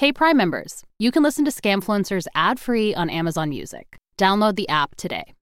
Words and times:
Hey, 0.00 0.14
Prime 0.14 0.38
members, 0.38 0.82
you 0.98 1.10
can 1.10 1.22
listen 1.22 1.44
to 1.44 1.50
Scamfluencers 1.50 2.26
ad-free 2.34 2.94
on 2.94 3.10
Amazon 3.10 3.50
Music. 3.50 3.98
Download 4.16 4.56
the 4.56 4.66
app 4.66 4.96
today. 4.96 5.34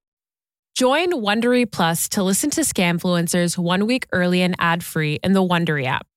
Join 0.75 1.13
Wondery 1.13 1.71
Plus 1.71 2.09
to 2.09 2.25
listen 2.25 2.51
to 2.51 2.63
Scamfluencers 2.63 3.57
one 3.57 3.87
week 3.87 4.09
early 4.13 4.43
and 4.43 4.57
ad-free 4.59 5.21
in 5.23 5.33
the 5.33 5.45
Wondery 5.45 5.85
app. 5.85 6.09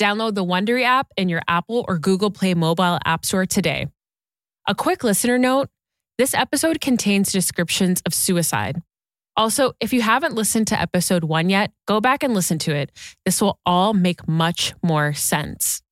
Download 0.00 0.34
the 0.34 0.42
Wondery 0.42 0.82
app 0.82 1.08
in 1.18 1.28
your 1.28 1.42
Apple 1.46 1.84
or 1.86 1.98
Google 1.98 2.30
Play 2.30 2.54
mobile 2.54 2.98
app 3.04 3.26
store 3.26 3.44
today. 3.44 3.88
A 4.66 4.74
quick 4.74 5.04
listener 5.04 5.36
note, 5.36 5.68
this 6.16 6.32
episode 6.32 6.80
contains 6.80 7.32
descriptions 7.32 8.00
of 8.06 8.14
suicide. 8.14 8.80
Also, 9.36 9.74
if 9.78 9.92
you 9.92 10.00
haven't 10.00 10.34
listened 10.34 10.68
to 10.68 10.80
episode 10.80 11.24
1 11.24 11.50
yet, 11.50 11.70
go 11.86 12.00
back 12.00 12.22
and 12.22 12.32
listen 12.32 12.58
to 12.60 12.74
it. 12.74 12.90
This 13.26 13.42
will 13.42 13.60
all 13.66 13.92
make 13.92 14.26
much 14.26 14.72
more 14.82 15.12
sense. 15.12 15.82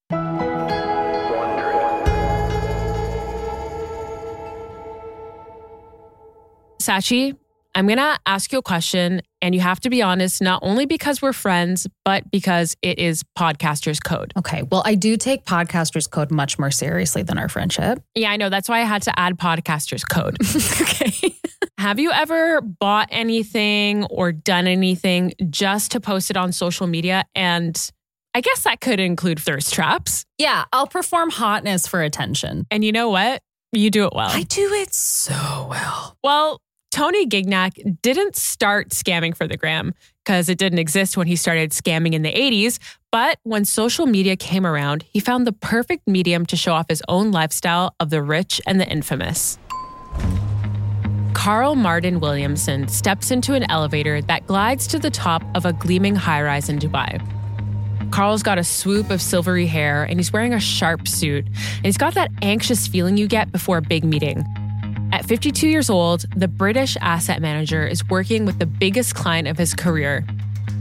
Scaachi, 6.83 7.37
I'm 7.75 7.87
going 7.87 7.99
to 7.99 8.19
ask 8.27 8.53
you 8.53 8.59
a 8.59 8.63
question, 8.63 9.23
and 9.41 9.55
you 9.55 9.61
have 9.61 9.81
to 9.81 9.91
be 9.91 10.03
honest, 10.03 10.43
not 10.43 10.61
only 10.63 10.85
because 10.85 11.23
we're 11.23 11.33
friends, 11.33 11.87
but 12.05 12.31
because 12.31 12.77
it 12.83 12.99
is 12.99 13.23
Podcaster's 13.39 13.99
Code. 13.99 14.33
Okay. 14.37 14.63
Well, 14.65 14.83
I 14.85 14.95
do 14.95 15.17
take 15.17 15.45
Podcaster's 15.45 16.07
Code 16.07 16.31
much 16.31 16.59
more 16.59 16.71
seriously 16.71 17.23
than 17.23 17.39
our 17.39 17.49
friendship. 17.49 18.03
Yeah, 18.15 18.31
I 18.31 18.37
know. 18.37 18.51
That's 18.51 18.69
why 18.69 18.81
I 18.81 18.85
had 18.85 19.03
to 19.03 19.19
add 19.19 19.39
Podcaster's 19.39 20.05
Code. 20.05 20.37
okay. 20.83 21.35
Have 21.79 21.99
you 21.99 22.11
ever 22.11 22.61
bought 22.61 23.09
anything 23.11 24.05
or 24.05 24.33
done 24.33 24.67
anything 24.67 25.33
just 25.49 25.93
to 25.93 26.01
post 26.01 26.31
it 26.31 26.37
on 26.37 26.53
social 26.53 26.87
media? 26.87 27.25
And 27.35 27.91
I 28.35 28.41
guess 28.41 28.65
that 28.65 28.81
could 28.81 29.01
include 29.01 29.41
thirst 29.41 29.73
traps. 29.73 30.25
Yeah, 30.37 30.65
I'll 30.73 30.87
perform 30.87 31.31
hotness 31.31 31.87
for 31.87 32.03
attention. 32.03 32.67
And 32.71 32.85
you 32.85 32.93
know 32.93 33.09
what? 33.09 33.41
You 33.73 33.91
do 33.91 34.05
it 34.05 34.13
well. 34.15 34.29
I 34.31 34.43
do 34.43 34.73
it 34.75 34.93
so 34.93 35.67
well. 35.71 36.19
Well, 36.23 36.61
Tony 36.93 37.27
Gignac 37.27 38.03
didn't 38.03 38.37
start 38.37 38.91
scamming 38.91 39.35
for 39.35 39.49
the 39.49 39.57
gram 39.57 39.95
because 40.23 40.51
it 40.51 40.59
didn't 40.59 40.79
exist 40.79 41.17
when 41.17 41.27
he 41.27 41.37
started 41.37 41.71
scamming 41.71 42.13
in 42.13 42.21
the 42.21 42.33
80s. 42.33 42.79
But 43.11 43.39
when 43.45 43.65
social 43.65 44.07
media 44.07 44.37
came 44.37 44.67
around, 44.67 45.03
he 45.11 45.19
found 45.19 45.47
the 45.47 45.53
perfect 45.53 46.07
medium 46.07 46.45
to 46.47 46.57
show 46.57 46.75
off 46.75 46.91
his 46.91 47.03
own 47.09 47.33
lifestyle 47.33 47.95
of 47.99 48.11
the 48.11 48.23
rich 48.23 48.61
and 48.67 48.79
the 48.79 48.87
infamous. 48.87 49.59
Carl 51.33 51.77
Martin 51.77 52.21
Williamson 52.21 52.87
steps 52.89 53.31
into 53.31 53.55
an 53.55 53.69
elevator 53.71 54.21
that 54.21 54.47
glides 54.47 54.87
to 54.89 54.99
the 54.99 55.11
top 55.11 55.43
of 55.55 55.65
a 55.65 55.73
gleaming 55.73 56.15
high 56.15 56.43
rise 56.43 56.69
in 56.69 56.79
Dubai. 56.79 57.27
Carl's 58.11 58.43
got 58.43 58.59
a 58.59 58.65
swoop 58.65 59.09
of 59.09 59.23
silvery 59.23 59.67
hair 59.67 60.05
and 60.05 60.19
he's 60.19 60.31
wearing 60.31 60.53
a 60.53 60.61
sharp 60.61 61.09
suit. 61.09 61.47
And 61.47 61.87
he's 61.87 61.97
got 61.97 62.13
that 62.15 62.31
anxious 62.43 62.87
feeling 62.87 63.17
you 63.17 63.27
get 63.27 63.51
before 63.51 63.79
a 63.79 63.83
big 63.83 64.05
meeting. 64.05 64.45
At 65.13 65.27
52 65.27 65.69
years 65.69 65.91
old, 65.91 66.25
the 66.35 66.49
British 66.49 66.97
asset 67.03 67.43
manager 67.43 67.87
is 67.87 68.09
working 68.09 68.47
with 68.47 68.59
the 68.59 68.65
biggest 68.65 69.15
client 69.15 69.47
of 69.47 69.59
his 69.59 69.75
career, 69.75 70.25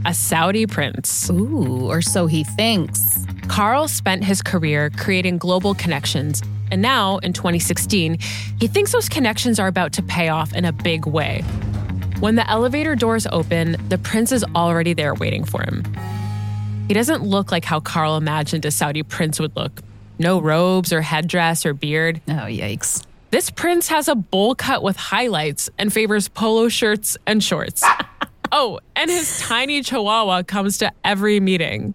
a 0.06 0.14
Saudi 0.14 0.66
prince. 0.66 1.28
Ooh, 1.28 1.86
or 1.86 2.00
so 2.00 2.26
he 2.26 2.42
thinks. 2.42 3.26
Carl 3.48 3.88
spent 3.88 4.24
his 4.24 4.40
career 4.40 4.88
creating 4.88 5.36
global 5.36 5.74
connections, 5.74 6.40
and 6.70 6.80
now, 6.80 7.18
in 7.18 7.34
2016, 7.34 8.18
he 8.58 8.66
thinks 8.66 8.92
those 8.92 9.10
connections 9.10 9.60
are 9.60 9.68
about 9.68 9.92
to 9.92 10.02
pay 10.02 10.30
off 10.30 10.54
in 10.54 10.64
a 10.64 10.72
big 10.72 11.06
way. 11.06 11.42
When 12.20 12.36
the 12.36 12.48
elevator 12.48 12.96
doors 12.96 13.26
open, 13.26 13.76
the 13.90 13.98
prince 13.98 14.32
is 14.32 14.46
already 14.54 14.94
there 14.94 15.12
waiting 15.12 15.44
for 15.44 15.62
him. 15.62 15.84
He 16.88 16.94
doesn't 16.94 17.22
look 17.22 17.52
like 17.52 17.66
how 17.66 17.80
Carl 17.80 18.16
imagined 18.16 18.64
a 18.64 18.70
Saudi 18.70 19.02
prince 19.02 19.38
would 19.38 19.54
look 19.54 19.82
no 20.18 20.40
robes 20.40 20.92
or 20.92 21.02
headdress 21.02 21.66
or 21.66 21.74
beard. 21.74 22.20
Oh, 22.28 22.46
yikes. 22.48 23.04
This 23.32 23.48
prince 23.48 23.88
has 23.88 24.08
a 24.08 24.14
bowl 24.14 24.54
cut 24.54 24.82
with 24.82 24.94
highlights 24.94 25.70
and 25.78 25.90
favors 25.90 26.28
polo 26.28 26.68
shirts 26.68 27.16
and 27.26 27.42
shorts. 27.42 27.82
oh, 28.52 28.78
and 28.94 29.10
his 29.10 29.40
tiny 29.40 29.82
chihuahua 29.82 30.42
comes 30.42 30.76
to 30.78 30.92
every 31.02 31.40
meeting. 31.40 31.94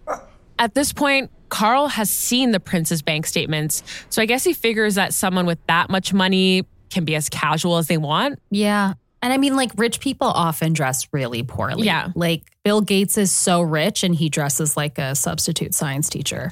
At 0.58 0.74
this 0.74 0.92
point, 0.92 1.30
Carl 1.48 1.86
has 1.86 2.10
seen 2.10 2.50
the 2.50 2.58
prince's 2.58 3.02
bank 3.02 3.24
statements, 3.24 3.84
so 4.10 4.20
I 4.20 4.26
guess 4.26 4.42
he 4.42 4.52
figures 4.52 4.96
that 4.96 5.14
someone 5.14 5.46
with 5.46 5.64
that 5.68 5.90
much 5.90 6.12
money 6.12 6.66
can 6.90 7.04
be 7.04 7.14
as 7.14 7.28
casual 7.28 7.76
as 7.76 7.86
they 7.86 7.98
want. 7.98 8.40
Yeah. 8.50 8.94
And 9.22 9.32
I 9.32 9.36
mean, 9.36 9.54
like, 9.54 9.70
rich 9.76 10.00
people 10.00 10.26
often 10.26 10.72
dress 10.72 11.06
really 11.12 11.44
poorly. 11.44 11.86
Yeah. 11.86 12.08
Like, 12.16 12.50
Bill 12.64 12.80
Gates 12.80 13.16
is 13.16 13.30
so 13.30 13.62
rich 13.62 14.02
and 14.02 14.12
he 14.12 14.28
dresses 14.28 14.76
like 14.76 14.98
a 14.98 15.14
substitute 15.14 15.72
science 15.72 16.08
teacher. 16.08 16.50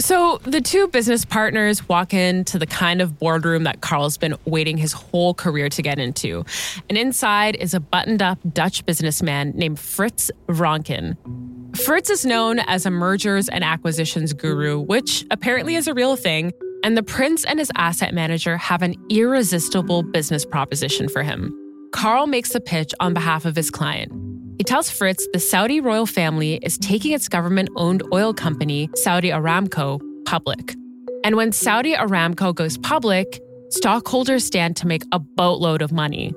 So 0.00 0.38
the 0.44 0.60
two 0.60 0.86
business 0.88 1.24
partners 1.24 1.88
walk 1.88 2.14
into 2.14 2.58
the 2.58 2.66
kind 2.66 3.00
of 3.00 3.18
boardroom 3.18 3.64
that 3.64 3.80
Carl's 3.80 4.16
been 4.16 4.36
waiting 4.44 4.76
his 4.76 4.92
whole 4.92 5.34
career 5.34 5.68
to 5.70 5.82
get 5.82 5.98
into. 5.98 6.44
And 6.88 6.96
inside 6.96 7.56
is 7.56 7.74
a 7.74 7.80
buttoned 7.80 8.22
up 8.22 8.38
Dutch 8.52 8.86
businessman 8.86 9.52
named 9.56 9.80
Fritz 9.80 10.30
Vranken. 10.46 11.16
Fritz 11.76 12.10
is 12.10 12.24
known 12.24 12.60
as 12.60 12.86
a 12.86 12.90
mergers 12.90 13.48
and 13.48 13.64
acquisitions 13.64 14.32
guru, 14.32 14.78
which 14.80 15.26
apparently 15.32 15.74
is 15.74 15.88
a 15.88 15.94
real 15.94 16.14
thing. 16.14 16.52
And 16.84 16.96
the 16.96 17.02
prince 17.02 17.44
and 17.44 17.58
his 17.58 17.72
asset 17.74 18.14
manager 18.14 18.56
have 18.56 18.82
an 18.82 18.94
irresistible 19.10 20.04
business 20.04 20.44
proposition 20.44 21.08
for 21.08 21.24
him. 21.24 21.52
Carl 21.90 22.28
makes 22.28 22.52
the 22.52 22.60
pitch 22.60 22.94
on 23.00 23.14
behalf 23.14 23.44
of 23.44 23.56
his 23.56 23.68
client. 23.68 24.12
He 24.58 24.64
tells 24.64 24.90
Fritz 24.90 25.26
the 25.32 25.38
Saudi 25.38 25.80
royal 25.80 26.04
family 26.04 26.56
is 26.56 26.76
taking 26.78 27.12
its 27.12 27.28
government 27.28 27.68
owned 27.76 28.02
oil 28.12 28.34
company, 28.34 28.90
Saudi 28.96 29.30
Aramco, 29.30 30.00
public. 30.26 30.74
And 31.24 31.36
when 31.36 31.52
Saudi 31.52 31.94
Aramco 31.94 32.52
goes 32.52 32.76
public, 32.78 33.40
stockholders 33.70 34.44
stand 34.44 34.76
to 34.78 34.86
make 34.86 35.04
a 35.12 35.20
boatload 35.20 35.80
of 35.80 35.92
money. 35.92 36.34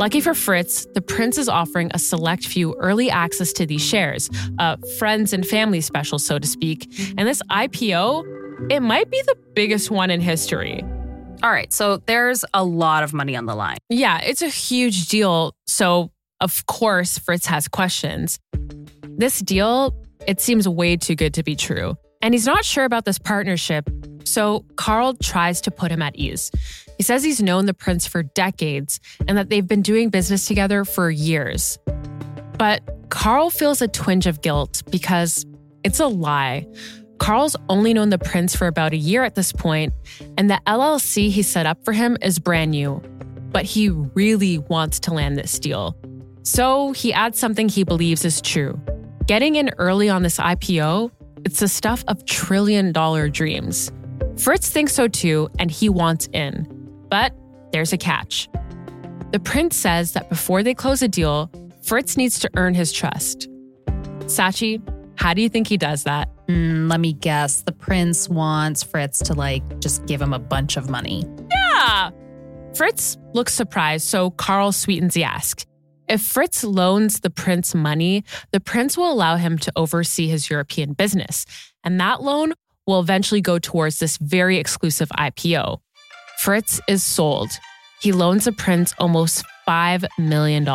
Lucky 0.00 0.20
for 0.20 0.34
Fritz, 0.34 0.86
the 0.94 1.00
prince 1.00 1.38
is 1.38 1.48
offering 1.48 1.90
a 1.94 1.98
select 2.00 2.46
few 2.46 2.74
early 2.80 3.10
access 3.10 3.52
to 3.52 3.64
these 3.64 3.82
shares, 3.82 4.28
a 4.58 4.76
friends 4.98 5.32
and 5.32 5.46
family 5.46 5.80
special, 5.80 6.18
so 6.18 6.40
to 6.40 6.46
speak. 6.48 6.92
And 7.16 7.28
this 7.28 7.40
IPO, 7.50 8.70
it 8.72 8.80
might 8.80 9.08
be 9.08 9.22
the 9.22 9.36
biggest 9.54 9.90
one 9.90 10.10
in 10.10 10.20
history. 10.20 10.82
All 11.42 11.50
right. 11.50 11.72
So 11.72 11.96
there's 12.06 12.44
a 12.54 12.64
lot 12.64 13.02
of 13.02 13.12
money 13.12 13.34
on 13.36 13.46
the 13.46 13.54
line. 13.54 13.78
Yeah, 13.88 14.20
it's 14.20 14.42
a 14.42 14.48
huge 14.48 15.08
deal. 15.08 15.54
So, 15.66 16.11
of 16.42 16.66
course, 16.66 17.18
Fritz 17.18 17.46
has 17.46 17.68
questions. 17.68 18.38
This 19.16 19.38
deal, 19.38 19.94
it 20.26 20.40
seems 20.40 20.68
way 20.68 20.96
too 20.96 21.14
good 21.14 21.32
to 21.34 21.42
be 21.42 21.54
true. 21.56 21.96
And 22.20 22.34
he's 22.34 22.46
not 22.46 22.64
sure 22.64 22.84
about 22.84 23.04
this 23.04 23.18
partnership. 23.18 23.88
So, 24.24 24.64
Carl 24.76 25.14
tries 25.14 25.60
to 25.62 25.70
put 25.70 25.90
him 25.90 26.02
at 26.02 26.16
ease. 26.16 26.50
He 26.96 27.02
says 27.02 27.24
he's 27.24 27.42
known 27.42 27.66
the 27.66 27.74
prince 27.74 28.06
for 28.06 28.22
decades 28.22 29.00
and 29.26 29.38
that 29.38 29.48
they've 29.48 29.66
been 29.66 29.82
doing 29.82 30.10
business 30.10 30.46
together 30.46 30.84
for 30.84 31.10
years. 31.10 31.78
But 32.58 32.82
Carl 33.08 33.50
feels 33.50 33.82
a 33.82 33.88
twinge 33.88 34.26
of 34.26 34.40
guilt 34.42 34.82
because 34.90 35.46
it's 35.84 36.00
a 36.00 36.06
lie. 36.06 36.66
Carl's 37.18 37.56
only 37.68 37.94
known 37.94 38.10
the 38.10 38.18
prince 38.18 38.54
for 38.54 38.66
about 38.66 38.92
a 38.92 38.96
year 38.96 39.22
at 39.22 39.36
this 39.36 39.52
point, 39.52 39.92
and 40.36 40.50
the 40.50 40.60
LLC 40.66 41.30
he 41.30 41.42
set 41.42 41.66
up 41.66 41.84
for 41.84 41.92
him 41.92 42.16
is 42.20 42.38
brand 42.38 42.72
new. 42.72 43.00
But 43.50 43.64
he 43.64 43.90
really 43.90 44.58
wants 44.58 44.98
to 45.00 45.12
land 45.12 45.36
this 45.36 45.58
deal. 45.58 45.96
So 46.42 46.92
he 46.92 47.12
adds 47.12 47.38
something 47.38 47.68
he 47.68 47.84
believes 47.84 48.24
is 48.24 48.40
true. 48.40 48.80
Getting 49.26 49.56
in 49.56 49.70
early 49.78 50.08
on 50.08 50.22
this 50.22 50.38
IPO, 50.38 51.10
it's 51.44 51.60
the 51.60 51.68
stuff 51.68 52.04
of 52.08 52.24
trillion 52.24 52.92
dollar 52.92 53.28
dreams. 53.28 53.90
Fritz 54.36 54.68
thinks 54.68 54.92
so 54.92 55.08
too, 55.08 55.48
and 55.58 55.70
he 55.70 55.88
wants 55.88 56.28
in. 56.32 56.66
But 57.08 57.34
there's 57.72 57.92
a 57.92 57.98
catch. 57.98 58.48
The 59.30 59.40
prince 59.40 59.76
says 59.76 60.12
that 60.12 60.28
before 60.28 60.62
they 60.62 60.74
close 60.74 61.02
a 61.02 61.08
deal, 61.08 61.50
Fritz 61.82 62.16
needs 62.16 62.38
to 62.40 62.50
earn 62.56 62.74
his 62.74 62.92
trust. 62.92 63.48
Scaachi, 64.20 64.80
how 65.16 65.34
do 65.34 65.42
you 65.42 65.48
think 65.48 65.68
he 65.68 65.76
does 65.76 66.04
that? 66.04 66.28
Mm, 66.46 66.90
let 66.90 67.00
me 67.00 67.12
guess. 67.12 67.62
The 67.62 67.72
prince 67.72 68.28
wants 68.28 68.82
Fritz 68.82 69.18
to, 69.20 69.34
like, 69.34 69.80
just 69.80 70.04
give 70.06 70.20
him 70.20 70.32
a 70.32 70.38
bunch 70.38 70.76
of 70.76 70.90
money. 70.90 71.24
Yeah. 71.50 72.10
Fritz 72.74 73.18
looks 73.32 73.54
surprised, 73.54 74.06
so 74.06 74.30
Carl 74.30 74.72
sweetens 74.72 75.14
the 75.14 75.24
ask. 75.24 75.66
If 76.12 76.20
Fritz 76.20 76.62
loans 76.62 77.20
the 77.20 77.30
prince 77.30 77.74
money, 77.74 78.22
the 78.50 78.60
prince 78.60 78.98
will 78.98 79.10
allow 79.10 79.36
him 79.36 79.56
to 79.60 79.72
oversee 79.76 80.28
his 80.28 80.50
European 80.50 80.92
business. 80.92 81.46
And 81.84 81.98
that 82.00 82.22
loan 82.22 82.52
will 82.86 83.00
eventually 83.00 83.40
go 83.40 83.58
towards 83.58 83.98
this 83.98 84.18
very 84.18 84.58
exclusive 84.58 85.08
IPO. 85.08 85.78
Fritz 86.36 86.82
is 86.86 87.02
sold. 87.02 87.48
He 88.02 88.12
loans 88.12 88.44
the 88.44 88.52
prince 88.52 88.92
almost 88.98 89.42
$5 89.66 90.04
million. 90.18 90.68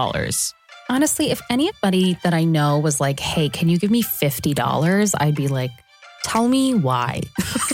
Honestly, 0.89 1.29
if 1.29 1.39
anybody 1.51 2.17
that 2.23 2.33
I 2.33 2.43
know 2.43 2.79
was 2.79 2.99
like, 2.99 3.19
hey, 3.19 3.47
can 3.47 3.69
you 3.69 3.77
give 3.77 3.91
me 3.91 4.01
$50? 4.01 5.13
I'd 5.19 5.35
be 5.35 5.49
like, 5.49 5.71
tell 6.23 6.47
me 6.47 6.73
why. 6.73 7.21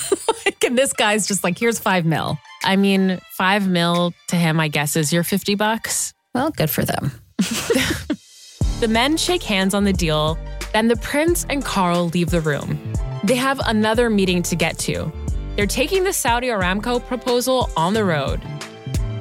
and 0.65 0.77
this 0.77 0.91
guy's 0.91 1.27
just 1.29 1.45
like, 1.45 1.57
here's 1.57 1.79
five 1.79 2.03
mil. 2.03 2.37
I 2.65 2.75
mean, 2.75 3.21
five 3.37 3.69
mil 3.69 4.13
to 4.27 4.35
him, 4.35 4.59
I 4.59 4.67
guess, 4.67 4.97
is 4.97 5.13
your 5.13 5.23
50 5.23 5.55
bucks. 5.55 6.13
Well, 6.35 6.51
good 6.51 6.69
for 6.69 6.83
them. 6.83 7.22
the 8.79 8.87
men 8.89 9.17
shake 9.17 9.43
hands 9.43 9.73
on 9.73 9.83
the 9.83 9.93
deal. 9.93 10.37
Then 10.73 10.87
the 10.87 10.95
prince 10.97 11.45
and 11.49 11.63
Carl 11.63 12.09
leave 12.09 12.29
the 12.29 12.41
room. 12.41 12.79
They 13.23 13.35
have 13.35 13.59
another 13.65 14.09
meeting 14.09 14.41
to 14.43 14.55
get 14.55 14.77
to. 14.79 15.11
They're 15.55 15.67
taking 15.67 16.03
the 16.03 16.13
Saudi 16.13 16.47
Aramco 16.47 17.05
proposal 17.05 17.69
on 17.77 17.93
the 17.93 18.03
road. 18.03 18.37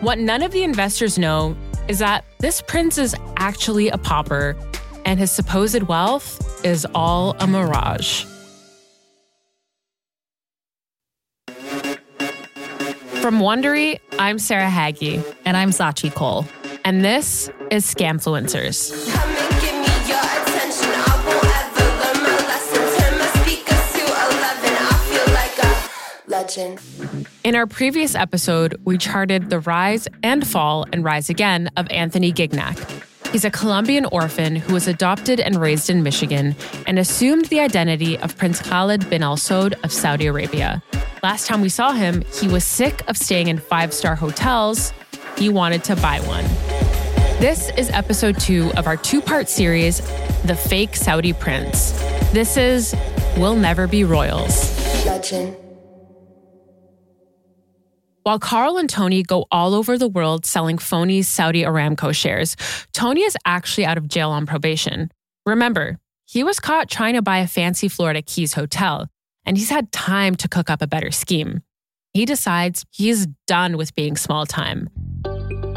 What 0.01 0.19
none 0.19 0.43
of 0.43 0.51
the 0.53 0.63
investors 0.63 1.19
know 1.19 1.57
is 1.89 1.99
that 1.99 2.25
this 2.39 2.63
prince 2.63 2.99
is 2.99 3.15
actually 3.37 3.89
a 3.89 3.99
pauper 3.99 4.57
and 5.05 5.19
his 5.19 5.31
supposed 5.31 5.83
wealth 5.85 6.65
is 6.65 6.87
all 6.95 7.37
a 7.39 7.47
mirage. 7.47 8.25
From 13.21 13.39
Wondery, 13.39 14.01
I'm 14.19 14.41
Sarah 14.41 14.69
Hagi. 14.69 15.23
And 15.45 15.57
I'm 15.57 15.71
Scaachi 15.71 16.13
Koul. 16.13 16.45
And 16.85 17.05
this 17.05 17.49
is 17.71 17.85
Scamfluencers. 17.87 18.91
Come 19.13 19.31
and 19.31 19.61
give 19.61 19.75
me 19.75 20.09
your 20.09 20.19
attention. 20.19 20.91
I 20.91 21.23
won't 21.27 21.45
ever 21.63 21.85
learn 22.03 22.23
my 22.25 22.37
lesson. 22.49 23.01
Turn 23.01 23.19
my 23.19 23.27
speakers 23.41 23.93
to 23.93 24.03
11. 24.03 24.77
I 24.81 24.95
feel 25.07 25.29
like 25.33 25.57
a 25.65 26.31
legend. 26.31 27.27
In 27.45 27.55
our 27.55 27.67
previous 27.69 28.17
episode, 28.17 28.81
we 28.85 28.99
charted 28.99 29.49
the 29.49 29.61
rise 29.61 30.09
and 30.25 30.45
fall 30.47 30.87
and 30.93 31.05
rise 31.05 31.31
again 31.31 31.71
of 31.77 31.89
Anthony 31.91 32.33
Gignac. 32.33 32.77
He's 33.31 33.45
a 33.45 33.51
Colombian 33.51 34.05
orphan 34.07 34.57
who 34.57 34.75
was 34.75 34.89
adopted 34.89 35.39
and 35.39 35.61
raised 35.61 35.89
in 35.89 36.03
Michigan 36.03 36.57
and 36.87 36.99
assumed 36.99 37.47
the 37.47 37.61
identity 37.61 38.19
of 38.19 38.37
Prince 38.37 38.61
Khalid 38.61 39.09
bin 39.09 39.23
Al 39.23 39.37
Saud 39.37 39.75
of 39.85 39.93
Saudi 39.93 40.27
Arabia. 40.27 40.83
Last 41.23 41.47
time 41.47 41.61
we 41.61 41.69
saw 41.69 41.93
him, 41.93 42.25
he 42.41 42.49
was 42.49 42.65
sick 42.65 43.09
of 43.09 43.17
staying 43.17 43.47
in 43.47 43.59
five 43.59 43.95
star 43.95 44.17
hotels. 44.17 44.93
He 45.39 45.49
wanted 45.49 45.83
to 45.85 45.97
buy 45.97 46.21
one. 46.21 46.45
This 47.43 47.73
is 47.77 47.91
episode 47.91 48.39
two 48.39 48.71
of 48.77 48.87
our 48.87 48.97
two 48.97 49.21
part 49.21 49.49
series, 49.49 49.99
The 50.45 50.55
Fake 50.55 50.95
Saudi 50.95 51.33
Prince. 51.33 51.91
This 52.31 52.57
is 52.57 52.95
We'll 53.37 53.57
Never 53.57 53.89
Be 53.89 54.05
Royals. 54.05 54.55
Legend. 55.05 55.57
While 58.23 58.39
Carl 58.39 58.79
and 58.79 58.89
Tony 58.89 59.25
go 59.25 59.47
all 59.51 59.75
over 59.75 59.99
the 59.99 60.07
world 60.07 60.47
selling 60.47 60.79
phony 60.79 61.23
Saudi 61.23 61.65
Aramco 61.65 62.15
shares, 62.15 62.57
Tony 62.93 63.23
is 63.23 63.37
actually 63.45 63.87
out 63.87 63.99
of 63.99 64.07
jail 64.07 64.31
on 64.31 64.47
probation. 64.47 65.11
Remember, 65.45 65.99
he 66.27 66.45
was 66.45 66.61
caught 66.61 66.89
trying 66.89 67.15
to 67.15 67.23
buy 67.23 67.39
a 67.39 67.49
fancy 67.49 67.89
Florida 67.89 68.23
Keys 68.23 68.53
hotel, 68.53 69.09
and 69.45 69.59
he's 69.59 69.71
had 69.71 69.91
time 69.91 70.37
to 70.37 70.49
cook 70.49 70.71
up 70.71 70.81
a 70.81 70.87
better 70.87 71.11
scheme. 71.11 71.63
He 72.15 72.25
decides 72.25 72.87
he's 72.91 73.27
done 73.49 73.77
with 73.77 73.97
being 73.97 74.17
small 74.17 74.47
time. 74.47 74.89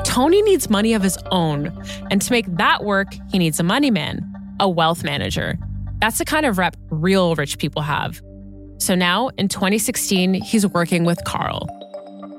Tony 0.06 0.42
needs 0.44 0.70
money 0.70 0.94
of 0.94 1.02
his 1.02 1.18
own, 1.32 1.74
and 2.10 2.22
to 2.22 2.32
make 2.32 2.46
that 2.58 2.84
work, 2.86 3.14
he 3.32 3.40
needs 3.40 3.60
a 3.60 3.64
money 3.64 3.92
man, 3.92 4.22
a 4.60 4.70
wealth 4.70 5.04
manager. 5.04 5.58
That's 6.00 6.20
the 6.20 6.26
kind 6.26 6.46
of 6.46 6.58
rep 6.58 6.78
real 6.90 7.36
rich 7.36 7.58
people 7.58 7.82
have. 7.82 8.22
So 8.78 8.96
now, 8.96 9.30
in 9.38 9.48
2016, 9.48 10.36
he's 10.36 10.66
working 10.68 11.04
with 11.04 11.24
Carl. 11.26 11.68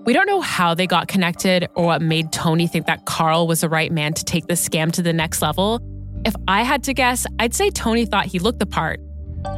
We 0.07 0.13
don't 0.13 0.27
know 0.27 0.41
how 0.41 0.75
they 0.75 0.87
got 0.87 1.09
connected 1.09 1.69
or 1.75 1.87
what 1.87 2.01
made 2.01 2.31
Tony 2.33 2.69
think 2.69 2.87
that 2.87 3.05
Carl 3.05 3.49
was 3.49 3.63
the 3.63 3.69
right 3.69 3.91
man 3.91 4.15
to 4.15 4.25
take 4.25 4.47
the 4.47 4.55
scam 4.55 4.93
to 4.93 5.03
the 5.03 5.13
next 5.13 5.43
level. 5.43 5.81
If 6.25 6.37
I 6.47 6.63
had 6.63 6.85
to 6.85 6.95
guess, 6.95 7.27
I'd 7.41 7.55
say 7.55 7.71
Tony 7.71 8.07
thought 8.07 8.27
he 8.27 8.39
looked 8.39 8.61
the 8.61 8.67
part. 8.67 9.01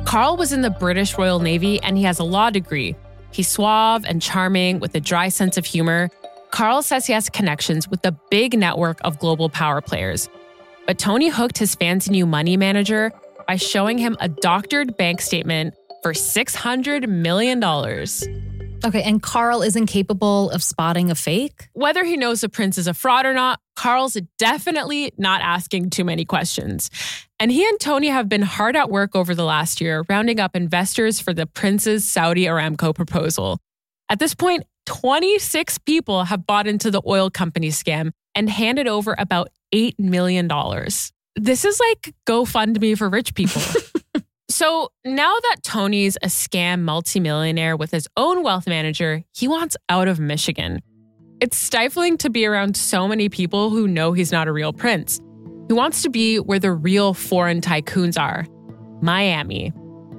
Carl 0.06 0.36
was 0.38 0.52
in 0.52 0.62
the 0.62 0.70
British 0.70 1.18
Royal 1.18 1.40
Navy 1.40 1.80
and 1.82 1.98
he 1.98 2.04
has 2.04 2.18
a 2.18 2.24
law 2.24 2.48
degree. 2.48 2.96
He's 3.30 3.48
suave 3.48 4.04
and 4.06 4.22
charming 4.22 4.80
with 4.80 4.94
a 4.94 5.00
dry 5.00 5.28
sense 5.28 5.58
of 5.58 5.66
humor. 5.66 6.08
Carl 6.50 6.82
says 6.82 7.06
he 7.06 7.12
has 7.12 7.28
connections 7.28 7.88
with 7.88 8.02
the 8.02 8.16
big 8.30 8.58
network 8.58 8.98
of 9.04 9.18
global 9.18 9.48
power 9.48 9.80
players. 9.80 10.28
But 10.86 10.98
Tony 10.98 11.28
hooked 11.28 11.58
his 11.58 11.74
fancy 11.74 12.10
new 12.10 12.26
money 12.26 12.56
manager 12.56 13.12
by 13.46 13.56
showing 13.56 13.98
him 13.98 14.16
a 14.20 14.28
doctored 14.28 14.96
bank 14.96 15.20
statement 15.20 15.74
for 16.02 16.12
$600 16.12 17.08
million. 17.08 17.62
Okay, 18.84 19.02
and 19.02 19.20
Carl 19.20 19.62
is 19.62 19.74
incapable 19.74 20.50
of 20.50 20.62
spotting 20.62 21.10
a 21.10 21.14
fake? 21.14 21.68
Whether 21.72 22.04
he 22.04 22.16
knows 22.16 22.42
the 22.42 22.48
prince 22.48 22.78
is 22.78 22.86
a 22.86 22.94
fraud 22.94 23.26
or 23.26 23.34
not, 23.34 23.60
Carl's 23.74 24.16
definitely 24.38 25.12
not 25.18 25.40
asking 25.42 25.90
too 25.90 26.04
many 26.04 26.24
questions. 26.24 26.88
And 27.40 27.50
he 27.50 27.68
and 27.68 27.80
Tony 27.80 28.08
have 28.08 28.28
been 28.28 28.42
hard 28.42 28.76
at 28.76 28.88
work 28.88 29.16
over 29.16 29.34
the 29.34 29.44
last 29.44 29.80
year, 29.80 30.04
rounding 30.08 30.38
up 30.38 30.54
investors 30.54 31.18
for 31.18 31.34
the 31.34 31.46
prince's 31.46 32.08
Saudi 32.08 32.44
Aramco 32.44 32.94
proposal. 32.94 33.58
At 34.08 34.20
this 34.20 34.34
point, 34.34 34.64
26 34.88 35.76
people 35.78 36.24
have 36.24 36.46
bought 36.46 36.66
into 36.66 36.90
the 36.90 37.02
oil 37.06 37.28
company 37.28 37.68
scam 37.68 38.10
and 38.34 38.48
handed 38.48 38.88
over 38.88 39.14
about 39.18 39.48
$8 39.74 39.98
million. 39.98 40.48
This 41.36 41.66
is 41.66 41.78
like 41.78 42.14
GoFundMe 42.26 42.96
for 42.96 43.10
rich 43.10 43.34
people. 43.34 43.60
So 44.50 44.88
now 45.04 45.36
that 45.42 45.58
Tony's 45.62 46.16
a 46.16 46.28
scam 46.28 46.80
multimillionaire 46.80 47.76
with 47.76 47.90
his 47.90 48.08
own 48.16 48.42
wealth 48.42 48.66
manager, 48.66 49.22
he 49.34 49.46
wants 49.46 49.76
out 49.90 50.08
of 50.08 50.18
Michigan. 50.18 50.80
It's 51.40 51.56
stifling 51.56 52.16
to 52.18 52.30
be 52.30 52.46
around 52.46 52.74
so 52.74 53.06
many 53.06 53.28
people 53.28 53.68
who 53.68 53.86
know 53.86 54.14
he's 54.14 54.32
not 54.32 54.48
a 54.48 54.52
real 54.52 54.72
prince. 54.72 55.20
He 55.68 55.74
wants 55.74 56.02
to 56.02 56.08
be 56.08 56.38
where 56.38 56.58
the 56.58 56.72
real 56.72 57.12
foreign 57.12 57.60
tycoons 57.60 58.18
are 58.18 58.46
Miami. 59.02 59.72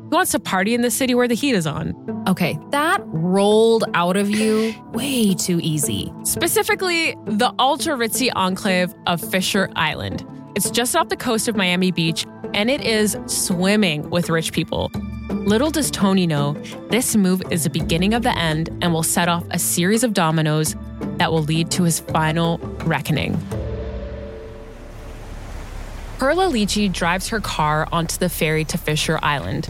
He 0.09 0.15
wants 0.15 0.31
to 0.31 0.39
party 0.39 0.73
in 0.73 0.81
the 0.81 0.89
city 0.89 1.13
where 1.13 1.27
the 1.27 1.35
heat 1.35 1.53
is 1.53 1.67
on. 1.67 1.93
Okay, 2.27 2.57
that 2.71 2.99
rolled 3.05 3.83
out 3.93 4.17
of 4.17 4.27
you 4.27 4.73
way 4.93 5.35
too 5.35 5.59
easy. 5.61 6.11
Specifically, 6.23 7.15
the 7.25 7.53
ultra 7.59 7.95
ritzy 7.95 8.31
enclave 8.35 8.91
of 9.05 9.21
Fisher 9.21 9.69
Island. 9.75 10.25
It's 10.55 10.71
just 10.71 10.95
off 10.95 11.09
the 11.09 11.15
coast 11.15 11.47
of 11.47 11.55
Miami 11.55 11.91
Beach, 11.91 12.25
and 12.55 12.71
it 12.71 12.81
is 12.81 13.19
swimming 13.27 14.09
with 14.09 14.31
rich 14.31 14.51
people. 14.51 14.91
Little 15.29 15.69
does 15.69 15.91
Tony 15.91 16.25
know, 16.25 16.53
this 16.89 17.15
move 17.15 17.43
is 17.51 17.65
the 17.65 17.69
beginning 17.69 18.15
of 18.15 18.23
the 18.23 18.35
end 18.35 18.69
and 18.81 18.91
will 18.91 19.03
set 19.03 19.29
off 19.29 19.45
a 19.51 19.59
series 19.59 20.03
of 20.03 20.15
dominoes 20.15 20.75
that 21.17 21.31
will 21.31 21.43
lead 21.43 21.69
to 21.71 21.83
his 21.83 21.99
final 21.99 22.57
reckoning. 22.83 23.39
Perla 26.17 26.51
Lichi 26.51 26.91
drives 26.91 27.29
her 27.29 27.39
car 27.39 27.87
onto 27.91 28.17
the 28.17 28.27
ferry 28.27 28.65
to 28.65 28.77
Fisher 28.77 29.19
Island. 29.21 29.69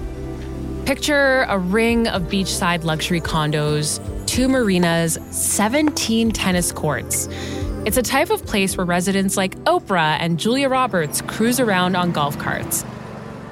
Picture 0.89 1.45
a 1.49 1.59
ring 1.59 2.07
of 2.07 2.23
beachside 2.23 2.83
luxury 2.83 3.21
condos, 3.21 3.99
two 4.25 4.47
marinas, 4.47 5.19
17 5.29 6.31
tennis 6.31 6.71
courts. 6.71 7.27
It's 7.85 7.97
a 7.97 8.01
type 8.01 8.31
of 8.31 8.43
place 8.47 8.75
where 8.75 8.87
residents 8.87 9.37
like 9.37 9.55
Oprah 9.65 10.17
and 10.19 10.39
Julia 10.39 10.67
Roberts 10.67 11.21
cruise 11.21 11.59
around 11.59 11.95
on 11.95 12.11
golf 12.11 12.39
carts. 12.39 12.83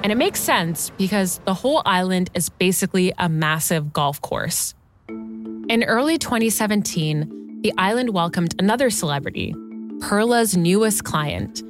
And 0.02 0.10
it 0.10 0.16
makes 0.16 0.40
sense 0.40 0.90
because 0.98 1.38
the 1.44 1.54
whole 1.54 1.80
island 1.86 2.28
is 2.34 2.48
basically 2.48 3.12
a 3.18 3.28
massive 3.28 3.92
golf 3.92 4.20
course. 4.20 4.74
In 5.08 5.84
early 5.84 6.18
2017, 6.18 7.60
the 7.62 7.72
island 7.78 8.10
welcomed 8.10 8.56
another 8.58 8.90
celebrity, 8.90 9.54
Perla's 10.00 10.56
newest 10.56 11.04
client, 11.04 11.62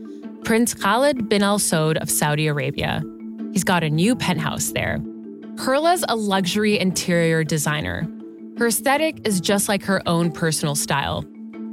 Prince 0.47 0.73
Khalid 0.73 1.29
bin 1.29 1.43
Al 1.43 1.59
Saud 1.59 1.99
of 1.99 2.09
Saudi 2.09 2.47
Arabia. 2.47 3.03
He's 3.53 3.65
got 3.65 3.85
a 3.85 3.91
new 3.91 4.17
penthouse 4.17 4.71
there. 4.71 4.99
Perla's 5.59 6.05
a 6.09 6.15
luxury 6.15 6.79
interior 6.79 7.43
designer. 7.43 8.09
Her 8.59 8.69
aesthetic 8.69 9.27
is 9.27 9.41
just 9.41 9.69
like 9.69 9.83
her 9.83 10.01
own 10.07 10.31
personal 10.31 10.77
style 10.77 11.25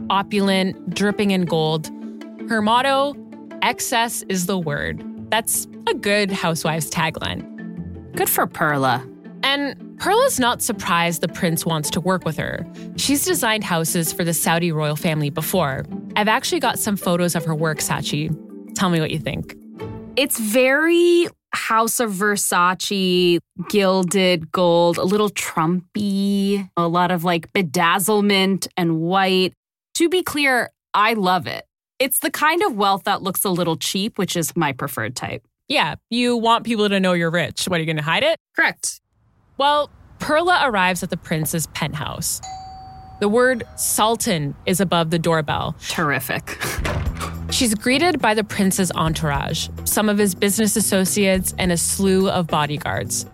opulent, 0.10 0.94
dripping 0.94 1.32
in 1.32 1.46
gold. 1.46 1.89
Her 2.50 2.62
motto 2.62 3.15
excess 3.62 4.24
is 4.30 4.48
the 4.48 4.58
word. 4.58 5.04
That's 5.30 5.68
a 5.88 5.94
good 5.94 6.32
housewife's 6.32 6.89
tagline. 6.89 7.44
Good 8.15 8.30
for 8.30 8.46
Perla. 8.48 9.08
And 9.44 9.75
Perla's 10.00 10.39
not 10.39 10.62
surprised 10.62 11.22
the 11.22 11.27
prince 11.27 11.65
wants 11.65 11.89
to 11.92 12.01
work 12.01 12.25
with 12.25 12.38
her. 12.38 12.65
She's 12.98 13.24
designed 13.24 13.63
houses 13.63 14.12
for 14.12 14.24
the 14.24 14.34
Saudi 14.34 14.72
royal 14.72 14.96
family 14.96 15.30
before. 15.30 15.86
I've 16.15 16.27
actually 16.27 16.60
got 16.60 16.80
some 16.80 16.98
photos 16.98 17.36
of 17.36 17.46
her 17.46 17.56
work, 17.56 17.80
Scaachi. 17.80 18.36
Tell 18.75 18.89
me 18.89 19.00
what 19.00 19.12
you 19.12 19.20
think. 19.20 19.56
It's 20.15 20.39
very 20.39 21.27
House 21.55 22.00
of 22.00 22.12
Versace, 22.12 23.39
gilded 23.69 24.51
gold, 24.51 24.97
a 24.97 25.03
little 25.03 25.29
Trumpy, 25.29 26.69
a 26.77 26.88
lot 26.88 27.12
of 27.12 27.24
like 27.24 27.51
bedazzlement 27.53 28.67
and 28.77 29.01
white. 29.01 29.53
To 29.95 30.09
be 30.09 30.21
clear, 30.21 30.69
I 30.93 31.13
love 31.13 31.47
it. 31.47 31.65
It's 31.97 32.19
the 32.19 32.29
kind 32.29 32.62
of 32.62 32.75
wealth 32.75 33.05
that 33.05 33.21
looks 33.21 33.43
a 33.43 33.50
little 33.50 33.77
cheap, 33.77 34.17
which 34.17 34.35
is 34.35 34.55
my 34.55 34.74
preferred 34.74 35.15
type. 35.15 35.47
Yeah, 35.67 35.95
you 36.09 36.38
want 36.38 36.65
people 36.65 36.89
to 36.89 37.00
know 37.00 37.13
you're 37.13 37.31
rich. 37.31 37.65
What 37.65 37.77
are 37.77 37.79
you 37.79 37.85
going 37.85 37.95
to 37.95 38.03
hide 38.03 38.24
it? 38.24 38.38
Correct. 38.55 39.01
Well, 39.57 39.89
Perla 40.19 40.62
arrives 40.65 41.01
at 41.01 41.09
the 41.09 41.17
prince's 41.17 41.67
penthouse. 41.67 42.41
The 43.21 43.29
word 43.29 43.63
Sultan 43.77 44.55
is 44.65 44.81
above 44.81 45.09
the 45.09 45.19
doorbell. 45.19 45.75
Terrific. 45.88 46.57
She's 47.52 47.74
greeted 47.74 48.20
by 48.20 48.34
the 48.34 48.44
prince's 48.44 48.92
entourage, 48.92 49.70
some 49.86 50.10
of 50.10 50.18
his 50.18 50.36
business 50.36 50.75
associates, 50.75 51.54
and 51.58 51.72
a 51.72 51.78
slew 51.78 52.30
of 52.30 52.48
bodyguards. 52.48 53.25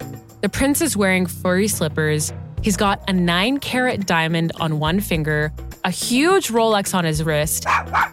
The 0.42 0.50
prince 0.50 0.82
is 0.82 0.96
wearing 0.96 1.26
furry 1.26 1.68
slippers. 1.68 2.34
He's 2.62 2.78
got 2.78 3.10
a 3.10 3.14
nine 3.14 3.60
carat 3.60 4.06
diamond 4.06 4.52
on 4.60 4.80
one 4.80 5.00
finger, 5.00 5.52
a 5.84 5.90
huge 5.90 6.50
Rolex 6.50 6.94
on 6.94 7.06
his 7.06 7.24
wrist, 7.24 7.66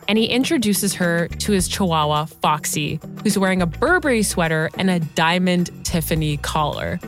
and 0.09 0.17
he 0.17 0.25
introduces 0.25 0.95
her 0.95 1.29
to 1.29 1.53
his 1.53 1.69
chihuahua, 1.69 2.25
Foxy, 2.27 3.01
who's 3.23 3.39
wearing 3.39 3.61
a 3.61 3.67
Burberry 3.67 4.23
sweater 4.23 4.71
and 4.79 4.89
a 4.89 5.01
diamond 5.01 5.71
Tiffany 5.85 6.39
collar. 6.39 6.99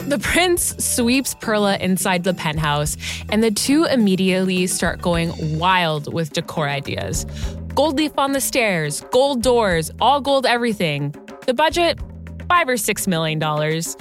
The 0.00 0.18
prince 0.18 0.74
sweeps 0.84 1.34
Perla 1.34 1.76
inside 1.78 2.24
the 2.24 2.34
penthouse, 2.34 2.96
and 3.30 3.42
the 3.42 3.50
two 3.50 3.84
immediately 3.84 4.66
start 4.66 5.00
going 5.00 5.58
wild 5.58 6.12
with 6.12 6.32
decor 6.32 6.68
ideas. 6.68 7.24
Gold 7.74 7.96
leaf 7.96 8.12
on 8.18 8.32
the 8.32 8.40
stairs, 8.40 9.02
gold 9.12 9.42
doors, 9.42 9.90
all 10.00 10.20
gold 10.20 10.44
everything. 10.44 11.14
The 11.46 11.54
budget, 11.54 12.00
five 12.48 12.68
or 12.68 12.76
six 12.76 13.06
million 13.06 13.38
dollars. 13.38 13.96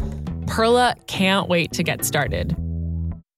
Perla 0.48 0.96
can't 1.06 1.48
wait 1.48 1.72
to 1.74 1.84
get 1.84 2.04
started. 2.04 2.56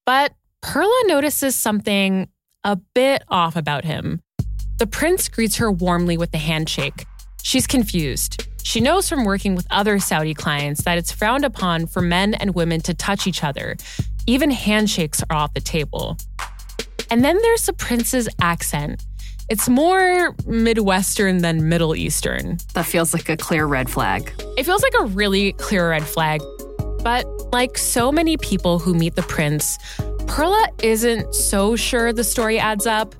But 0.05 0.33
Perla 0.61 1.01
notices 1.07 1.55
something 1.55 2.29
a 2.63 2.77
bit 2.77 3.23
off 3.27 3.55
about 3.55 3.83
him. 3.83 4.21
The 4.77 4.87
prince 4.87 5.27
greets 5.27 5.57
her 5.57 5.71
warmly 5.71 6.17
with 6.17 6.33
a 6.33 6.37
handshake. 6.37 7.05
She's 7.43 7.67
confused. 7.67 8.47
She 8.63 8.79
knows 8.79 9.09
from 9.09 9.25
working 9.25 9.55
with 9.55 9.67
other 9.69 9.99
Saudi 9.99 10.33
clients 10.33 10.83
that 10.83 10.97
it's 10.97 11.11
frowned 11.11 11.43
upon 11.43 11.87
for 11.87 12.01
men 12.01 12.35
and 12.35 12.55
women 12.55 12.79
to 12.81 12.93
touch 12.93 13.27
each 13.27 13.43
other. 13.43 13.75
Even 14.27 14.49
handshakes 14.49 15.21
are 15.29 15.35
off 15.35 15.53
the 15.53 15.61
table. 15.61 16.17
And 17.09 17.25
then 17.25 17.37
there's 17.41 17.65
the 17.65 17.73
prince's 17.73 18.29
accent. 18.39 19.03
It's 19.51 19.67
more 19.67 20.33
Midwestern 20.45 21.39
than 21.39 21.67
Middle 21.67 21.93
Eastern. 21.93 22.57
That 22.73 22.85
feels 22.85 23.13
like 23.13 23.27
a 23.27 23.35
clear 23.35 23.65
red 23.65 23.89
flag. 23.89 24.31
It 24.57 24.63
feels 24.63 24.81
like 24.81 24.93
a 25.01 25.07
really 25.07 25.51
clear 25.51 25.89
red 25.89 26.03
flag. 26.03 26.39
But 27.03 27.25
like 27.51 27.77
so 27.77 28.13
many 28.13 28.37
people 28.37 28.79
who 28.79 28.93
meet 28.93 29.15
the 29.15 29.23
prince, 29.23 29.77
Perla 30.25 30.69
isn't 30.81 31.35
so 31.35 31.75
sure 31.75 32.13
the 32.13 32.23
story 32.23 32.59
adds 32.59 32.87
up. 32.87 33.13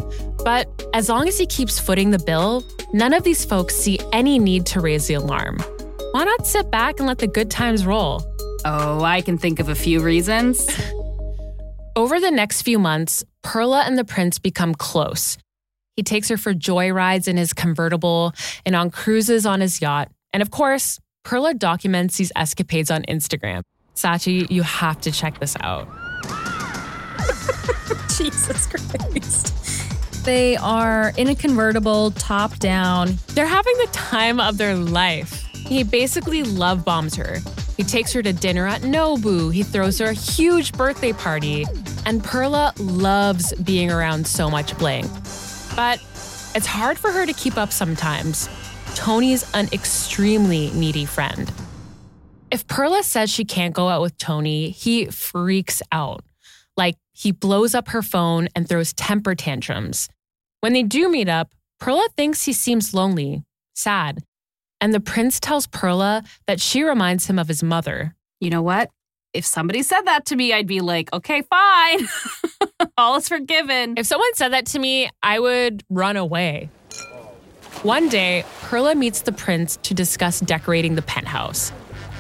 But 0.46 0.70
as 0.94 1.10
long 1.10 1.28
as 1.28 1.38
he 1.38 1.46
keeps 1.46 1.80
footing 1.80 2.12
the 2.12 2.20
bill, 2.20 2.64
none 2.94 3.14
of 3.14 3.24
these 3.24 3.44
folks 3.44 3.76
see 3.76 4.00
any 4.14 4.40
need 4.40 4.66
to 4.68 4.80
raise 4.80 5.08
the 5.08 5.16
alarm. 5.16 5.60
Why 6.14 6.24
not 6.24 6.48
sit 6.48 6.72
back 6.72 7.00
and 7.00 7.10
let 7.10 7.18
the 7.18 7.28
good 7.28 7.52
times 7.52 7.86
roll? 7.86 8.24
Oh, 8.64 9.04
I 9.04 9.20
can 9.20 9.38
think 9.38 9.60
of 9.60 9.68
a 9.68 9.76
few 9.76 10.00
reasons. 10.00 10.66
Over 11.98 12.22
the 12.22 12.32
next 12.32 12.62
few 12.62 12.80
months, 12.80 13.22
Perla 13.42 13.82
and 13.82 13.98
the 13.98 14.06
prince 14.06 14.40
become 14.40 14.74
close. 14.74 15.38
He 16.02 16.04
takes 16.04 16.30
her 16.30 16.38
for 16.38 16.56
joyrides 16.56 17.28
in 17.28 17.38
his 17.38 17.54
convertible 17.54 18.34
and 18.66 18.76
on 18.76 18.90
cruises 18.90 19.46
on 19.46 19.62
his 19.62 19.84
yacht. 19.84 20.10
And 20.34 20.42
of 20.42 20.50
course, 20.50 21.00
Perla 21.24 21.54
documents 21.54 22.18
these 22.18 22.32
escapades 22.36 22.90
on 22.90 23.04
Instagram. 23.04 23.62
Scaachi, 23.94 24.50
you 24.50 24.64
have 24.64 25.00
to 25.02 25.12
check 25.12 25.40
this 25.40 25.56
out. 25.60 25.88
Jesus 28.18 28.66
Christ. 28.66 30.26
They 30.26 30.58
are 30.58 31.14
in 31.18 31.28
a 31.28 31.36
convertible, 31.36 32.10
top 32.10 32.58
down. 32.58 33.20
They're 33.36 33.46
having 33.46 33.78
the 33.78 33.90
time 33.92 34.40
of 34.40 34.58
their 34.58 34.74
life. 34.74 35.46
He 35.54 35.84
basically 35.84 36.42
love 36.42 36.84
bombs 36.84 37.14
her. 37.14 37.42
He 37.78 37.84
takes 37.84 38.12
her 38.14 38.24
to 38.24 38.34
dinner 38.34 38.66
at 38.66 38.82
Nobu. 38.82 39.54
He 39.54 39.62
throws 39.62 40.00
her 40.00 40.08
a 40.08 40.14
huge 40.14 40.74
birthday 40.74 41.14
party. 41.14 41.64
And 42.08 42.24
Perla 42.24 42.74
loves 42.80 43.54
being 43.54 43.92
around 43.92 44.26
so 44.26 44.50
much 44.50 44.76
bling. 44.80 45.08
But 45.76 46.00
it's 46.56 46.66
hard 46.66 46.98
for 46.98 47.12
her 47.12 47.26
to 47.26 47.34
keep 47.34 47.58
up 47.58 47.72
sometimes. 47.72 48.50
Tony's 48.96 49.50
an 49.54 49.70
extremely 49.72 50.70
needy 50.72 51.06
friend. 51.06 51.52
If 52.52 52.68
Perla 52.68 53.04
says 53.04 53.30
she 53.30 53.46
can't 53.46 53.74
go 53.74 53.88
out 53.88 54.02
with 54.02 54.18
Tony, 54.18 54.70
he 54.70 55.06
freaks 55.06 55.82
out. 55.92 56.26
Like 56.76 56.96
he 57.14 57.32
blows 57.32 57.74
up 57.74 57.90
her 57.90 58.02
phone 58.02 58.50
and 58.56 58.68
throws 58.68 58.94
temper 58.94 59.36
tantrums. 59.36 60.10
When 60.60 60.74
they 60.74 60.84
do 60.84 61.10
meet 61.10 61.30
up, 61.30 61.54
Perla 61.80 62.08
thinks 62.16 62.44
he 62.44 62.54
seems 62.54 62.94
lonely, 62.94 63.44
sad. 63.74 64.24
And 64.82 64.94
the 64.94 65.00
prince 65.00 65.40
tells 65.40 65.68
Perla 65.68 66.24
that 66.48 66.60
she 66.60 66.84
reminds 66.84 67.28
him 67.28 67.40
of 67.40 67.48
his 67.48 67.64
mother. 67.64 68.16
You 68.40 68.50
know 68.50 68.62
what? 68.62 68.90
If 69.34 69.46
somebody 69.46 69.82
said 69.82 70.02
that 70.02 70.26
to 70.26 70.36
me, 70.36 70.52
I'd 70.52 70.68
be 70.68 70.82
like, 70.82 71.12
okay, 71.14 71.42
fine. 71.42 72.08
All 72.98 73.16
is 73.16 73.30
forgiven. 73.30 73.94
If 73.98 74.06
someone 74.06 74.34
said 74.34 74.50
that 74.50 74.66
to 74.68 74.80
me, 74.80 75.10
I 75.24 75.40
would 75.40 75.84
run 75.90 76.18
away. 76.18 76.70
One 77.84 78.10
day, 78.10 78.44
Perla 78.62 78.94
meets 78.94 79.22
the 79.22 79.32
prince 79.32 79.78
to 79.84 79.94
discuss 79.94 80.42
decorating 80.42 80.96
the 80.96 81.02
penthouse. 81.02 81.72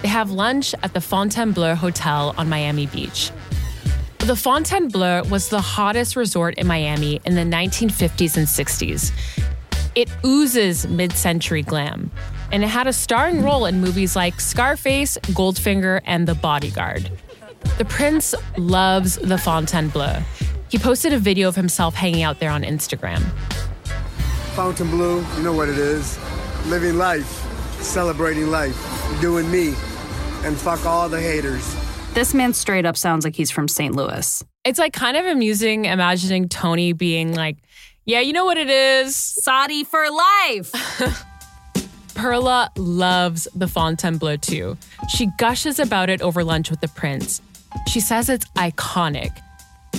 They 0.01 0.07
have 0.07 0.31
lunch 0.31 0.73
at 0.83 0.93
the 0.93 1.01
Fontainebleau 1.01 1.75
Hotel 1.75 2.33
on 2.37 2.47
Miami 2.47 2.87
Beach. 2.87 3.29
The 4.19 4.35
Fontainebleau 4.35 5.23
was 5.29 5.49
the 5.49 5.61
hottest 5.61 6.15
resort 6.15 6.55
in 6.57 6.65
Miami 6.65 7.19
in 7.25 7.35
the 7.35 7.41
1950s 7.41 8.37
and 8.37 8.47
60s. 8.47 9.11
It 9.95 10.09
oozes 10.25 10.87
mid 10.87 11.11
century 11.11 11.61
glam, 11.61 12.09
and 12.51 12.63
it 12.63 12.67
had 12.67 12.87
a 12.87 12.93
starring 12.93 13.43
role 13.43 13.65
in 13.65 13.79
movies 13.79 14.15
like 14.15 14.39
Scarface, 14.39 15.17
Goldfinger, 15.27 16.01
and 16.05 16.27
The 16.27 16.35
Bodyguard. 16.35 17.09
The 17.77 17.85
prince 17.85 18.35
loves 18.57 19.15
the 19.17 19.37
Fontainebleau. 19.37 20.21
He 20.69 20.77
posted 20.77 21.13
a 21.13 21.19
video 21.19 21.47
of 21.47 21.55
himself 21.55 21.95
hanging 21.95 22.23
out 22.23 22.39
there 22.39 22.51
on 22.51 22.63
Instagram. 22.63 23.21
Fontainebleau, 24.55 25.23
you 25.37 25.43
know 25.43 25.53
what 25.53 25.69
it 25.69 25.77
is. 25.77 26.19
Living 26.67 26.97
life, 26.97 27.27
celebrating 27.81 28.51
life, 28.51 28.75
doing 29.21 29.49
me, 29.49 29.69
and 30.43 30.57
fuck 30.57 30.85
all 30.85 31.07
the 31.07 31.19
haters. 31.19 31.75
This 32.13 32.33
man 32.33 32.53
straight 32.53 32.85
up 32.85 32.97
sounds 32.97 33.23
like 33.23 33.35
he's 33.35 33.51
from 33.51 33.67
St. 33.67 33.95
Louis. 33.95 34.43
It's 34.65 34.77
like 34.77 34.93
kind 34.93 35.15
of 35.15 35.25
amusing 35.25 35.85
imagining 35.85 36.49
Tony 36.49 36.93
being 36.93 37.33
like, 37.33 37.57
yeah, 38.05 38.19
you 38.19 38.33
know 38.33 38.45
what 38.45 38.57
it 38.57 38.69
is? 38.69 39.15
Saudi 39.15 39.83
for 39.83 40.05
life. 40.09 41.25
Perla 42.13 42.71
loves 42.77 43.47
the 43.55 43.67
Fontainebleau 43.67 44.37
too. 44.37 44.77
She 45.09 45.27
gushes 45.37 45.79
about 45.79 46.09
it 46.09 46.21
over 46.21 46.43
lunch 46.43 46.69
with 46.69 46.81
the 46.81 46.87
prince. 46.89 47.41
She 47.87 47.99
says 47.99 48.29
it's 48.29 48.45
iconic. 48.55 49.31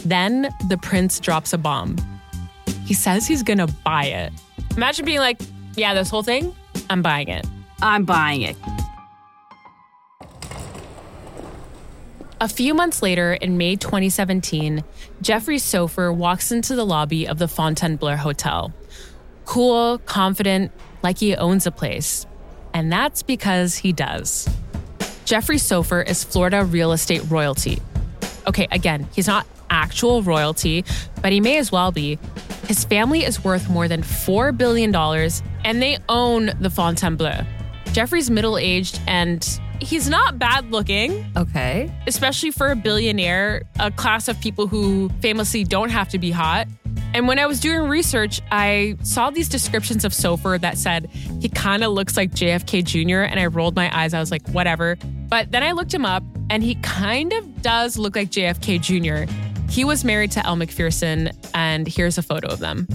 Then 0.04 0.48
the 0.68 0.78
prince 0.78 1.20
drops 1.20 1.52
a 1.52 1.58
bomb. 1.58 1.96
He 2.84 2.94
says 2.94 3.26
he's 3.26 3.42
gonna 3.42 3.68
buy 3.84 4.06
it. 4.06 4.32
Imagine 4.76 5.04
being 5.04 5.20
like, 5.20 5.40
yeah, 5.76 5.94
this 5.94 6.10
whole 6.10 6.22
thing, 6.22 6.54
I'm 6.90 7.02
buying 7.02 7.28
it. 7.28 7.46
I'm 7.80 8.04
buying 8.04 8.42
it. 8.42 8.56
A 12.40 12.48
few 12.48 12.74
months 12.74 13.02
later, 13.02 13.34
in 13.34 13.56
May 13.56 13.76
2017, 13.76 14.82
Jeffrey 15.20 15.58
Soffer 15.58 16.12
walks 16.12 16.50
into 16.50 16.74
the 16.74 16.84
lobby 16.84 17.28
of 17.28 17.38
the 17.38 17.46
Fontainebleau 17.46 18.16
Hotel. 18.16 18.72
Cool, 19.44 19.98
confident, 20.06 20.72
like 21.02 21.18
he 21.18 21.34
owns 21.36 21.66
a 21.66 21.70
place. 21.70 22.26
And 22.74 22.90
that's 22.92 23.22
because 23.22 23.76
he 23.76 23.92
does. 23.92 24.48
Jeffrey 25.24 25.58
Soffer 25.58 26.00
is 26.02 26.24
Florida 26.24 26.64
real 26.64 26.92
estate 26.92 27.22
royalty. 27.30 27.80
Okay, 28.46 28.66
again, 28.70 29.06
he's 29.14 29.26
not 29.26 29.46
actual 29.70 30.22
royalty, 30.22 30.84
but 31.22 31.32
he 31.32 31.40
may 31.40 31.58
as 31.58 31.70
well 31.70 31.92
be. 31.92 32.18
His 32.66 32.84
family 32.84 33.24
is 33.24 33.42
worth 33.44 33.68
more 33.68 33.88
than 33.88 34.02
$4 34.02 34.56
billion, 34.56 34.94
and 35.64 35.82
they 35.82 35.98
own 36.08 36.50
the 36.60 36.70
Fontainebleau. 36.70 37.44
Jeffrey's 37.92 38.30
middle 38.30 38.56
aged 38.56 39.00
and 39.06 39.46
he's 39.80 40.08
not 40.08 40.38
bad 40.38 40.70
looking, 40.70 41.26
Okay. 41.36 41.92
especially 42.06 42.50
for 42.50 42.70
a 42.70 42.76
billionaire, 42.76 43.62
a 43.78 43.90
class 43.90 44.28
of 44.28 44.40
people 44.40 44.66
who 44.66 45.10
famously 45.20 45.62
don't 45.64 45.90
have 45.90 46.08
to 46.10 46.18
be 46.18 46.30
hot. 46.30 46.68
And 47.14 47.28
when 47.28 47.38
I 47.38 47.46
was 47.46 47.60
doing 47.60 47.88
research, 47.88 48.40
I 48.50 48.96
saw 49.02 49.30
these 49.30 49.48
descriptions 49.48 50.04
of 50.04 50.14
Soffer 50.14 50.56
that 50.60 50.78
said 50.78 51.10
he 51.40 51.48
kind 51.48 51.84
of 51.84 51.92
looks 51.92 52.16
like 52.16 52.30
JFK 52.30 52.84
Jr. 52.84 53.20
And 53.20 53.38
I 53.38 53.46
rolled 53.46 53.76
my 53.76 53.94
eyes. 53.96 54.14
I 54.14 54.20
was 54.20 54.30
like, 54.30 54.48
whatever. 54.48 54.96
But 55.28 55.50
then 55.52 55.62
I 55.62 55.72
looked 55.72 55.92
him 55.92 56.06
up 56.06 56.22
and 56.48 56.62
he 56.62 56.76
kind 56.76 57.32
of 57.32 57.62
does 57.62 57.98
look 57.98 58.16
like 58.16 58.30
JFK 58.30 58.80
Jr. 58.80 59.30
He 59.70 59.84
was 59.84 60.04
married 60.04 60.30
to 60.32 60.44
Elle 60.44 60.56
Macpherson, 60.56 61.30
and 61.54 61.88
here's 61.88 62.18
a 62.18 62.22
photo 62.22 62.48
of 62.48 62.58
them. 62.58 62.86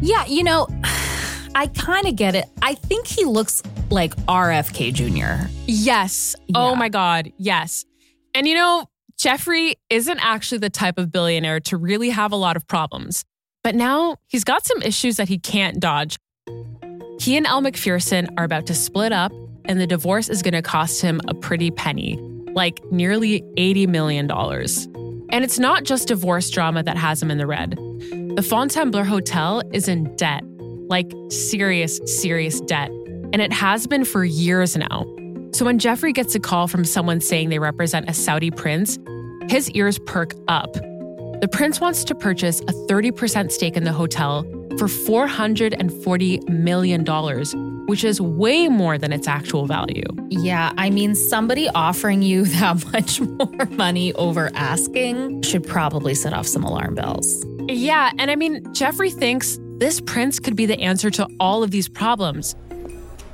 Yeah, 0.00 0.24
you 0.26 0.44
know, 0.44 0.68
I 1.56 1.66
kind 1.76 2.06
of 2.06 2.14
get 2.14 2.36
it. 2.36 2.44
I 2.62 2.74
think 2.74 3.08
he 3.08 3.24
looks 3.24 3.62
like 3.90 4.14
RFK 4.26 4.94
Jr. 4.94 5.48
Yes. 5.66 6.36
Oh 6.54 6.76
my 6.76 6.88
God. 6.88 7.32
Yes. 7.36 7.84
And 8.32 8.46
you 8.46 8.54
know, 8.54 8.86
Jeffrey 9.18 9.74
isn't 9.90 10.18
actually 10.24 10.58
the 10.58 10.70
type 10.70 10.98
of 10.98 11.10
billionaire 11.10 11.60
to 11.60 11.76
really 11.76 12.10
have 12.10 12.30
a 12.30 12.36
lot 12.36 12.56
of 12.56 12.66
problems. 12.68 13.24
But 13.62 13.74
now 13.74 14.16
he's 14.26 14.44
got 14.44 14.64
some 14.66 14.80
issues 14.82 15.16
that 15.16 15.28
he 15.28 15.38
can't 15.38 15.80
dodge. 15.80 16.18
He 17.20 17.36
and 17.36 17.46
Elle 17.46 17.60
Macpherson 17.60 18.28
are 18.38 18.44
about 18.44 18.66
to 18.66 18.74
split 18.74 19.12
up, 19.12 19.32
and 19.66 19.78
the 19.78 19.86
divorce 19.86 20.28
is 20.30 20.42
going 20.42 20.54
to 20.54 20.62
cost 20.62 21.02
him 21.02 21.20
a 21.28 21.34
pretty 21.34 21.70
penny, 21.70 22.18
like 22.54 22.80
nearly 22.90 23.42
$80 23.58 23.88
million. 23.88 24.30
And 24.30 25.44
it's 25.44 25.58
not 25.58 25.84
just 25.84 26.08
divorce 26.08 26.48
drama 26.50 26.82
that 26.82 26.96
has 26.96 27.22
him 27.22 27.30
in 27.30 27.38
the 27.38 27.46
red. 27.46 27.72
The 28.36 28.42
Fontainebleau 28.42 29.04
Hotel 29.04 29.62
is 29.72 29.86
in 29.86 30.16
debt, 30.16 30.42
like 30.88 31.12
serious, 31.28 32.00
serious 32.06 32.60
debt. 32.62 32.90
And 33.32 33.40
it 33.40 33.52
has 33.52 33.86
been 33.86 34.04
for 34.04 34.24
years 34.24 34.76
now. 34.76 35.04
So 35.52 35.64
when 35.64 35.78
Jeffrey 35.78 36.12
gets 36.12 36.34
a 36.34 36.40
call 36.40 36.68
from 36.68 36.84
someone 36.84 37.20
saying 37.20 37.50
they 37.50 37.58
represent 37.58 38.08
a 38.08 38.14
Saudi 38.14 38.50
prince, 38.50 38.98
his 39.48 39.70
ears 39.72 39.98
perk 39.98 40.32
up. 40.48 40.74
The 41.40 41.48
prince 41.48 41.80
wants 41.80 42.04
to 42.04 42.14
purchase 42.14 42.60
a 42.60 42.72
30% 42.86 43.50
stake 43.50 43.74
in 43.78 43.84
the 43.84 43.92
hotel 43.94 44.42
for 44.76 44.86
$440 44.86 46.48
million, 46.50 47.86
which 47.86 48.04
is 48.04 48.20
way 48.20 48.68
more 48.68 48.98
than 48.98 49.10
its 49.10 49.26
actual 49.26 49.64
value. 49.64 50.04
Yeah, 50.28 50.74
I 50.76 50.90
mean, 50.90 51.14
somebody 51.14 51.66
offering 51.70 52.20
you 52.20 52.44
that 52.60 52.84
much 52.92 53.22
more 53.22 53.64
money 53.70 54.12
over 54.14 54.50
asking 54.54 55.40
should 55.40 55.66
probably 55.66 56.14
set 56.14 56.34
off 56.34 56.46
some 56.46 56.62
alarm 56.62 56.94
bells. 56.94 57.42
Yeah, 57.68 58.10
and 58.18 58.30
I 58.30 58.36
mean, 58.36 58.74
Jeffrey 58.74 59.10
thinks 59.10 59.58
this 59.78 59.98
prince 59.98 60.40
could 60.40 60.56
be 60.56 60.66
the 60.66 60.78
answer 60.78 61.08
to 61.10 61.26
all 61.40 61.62
of 61.62 61.70
these 61.70 61.88
problems. 61.88 62.54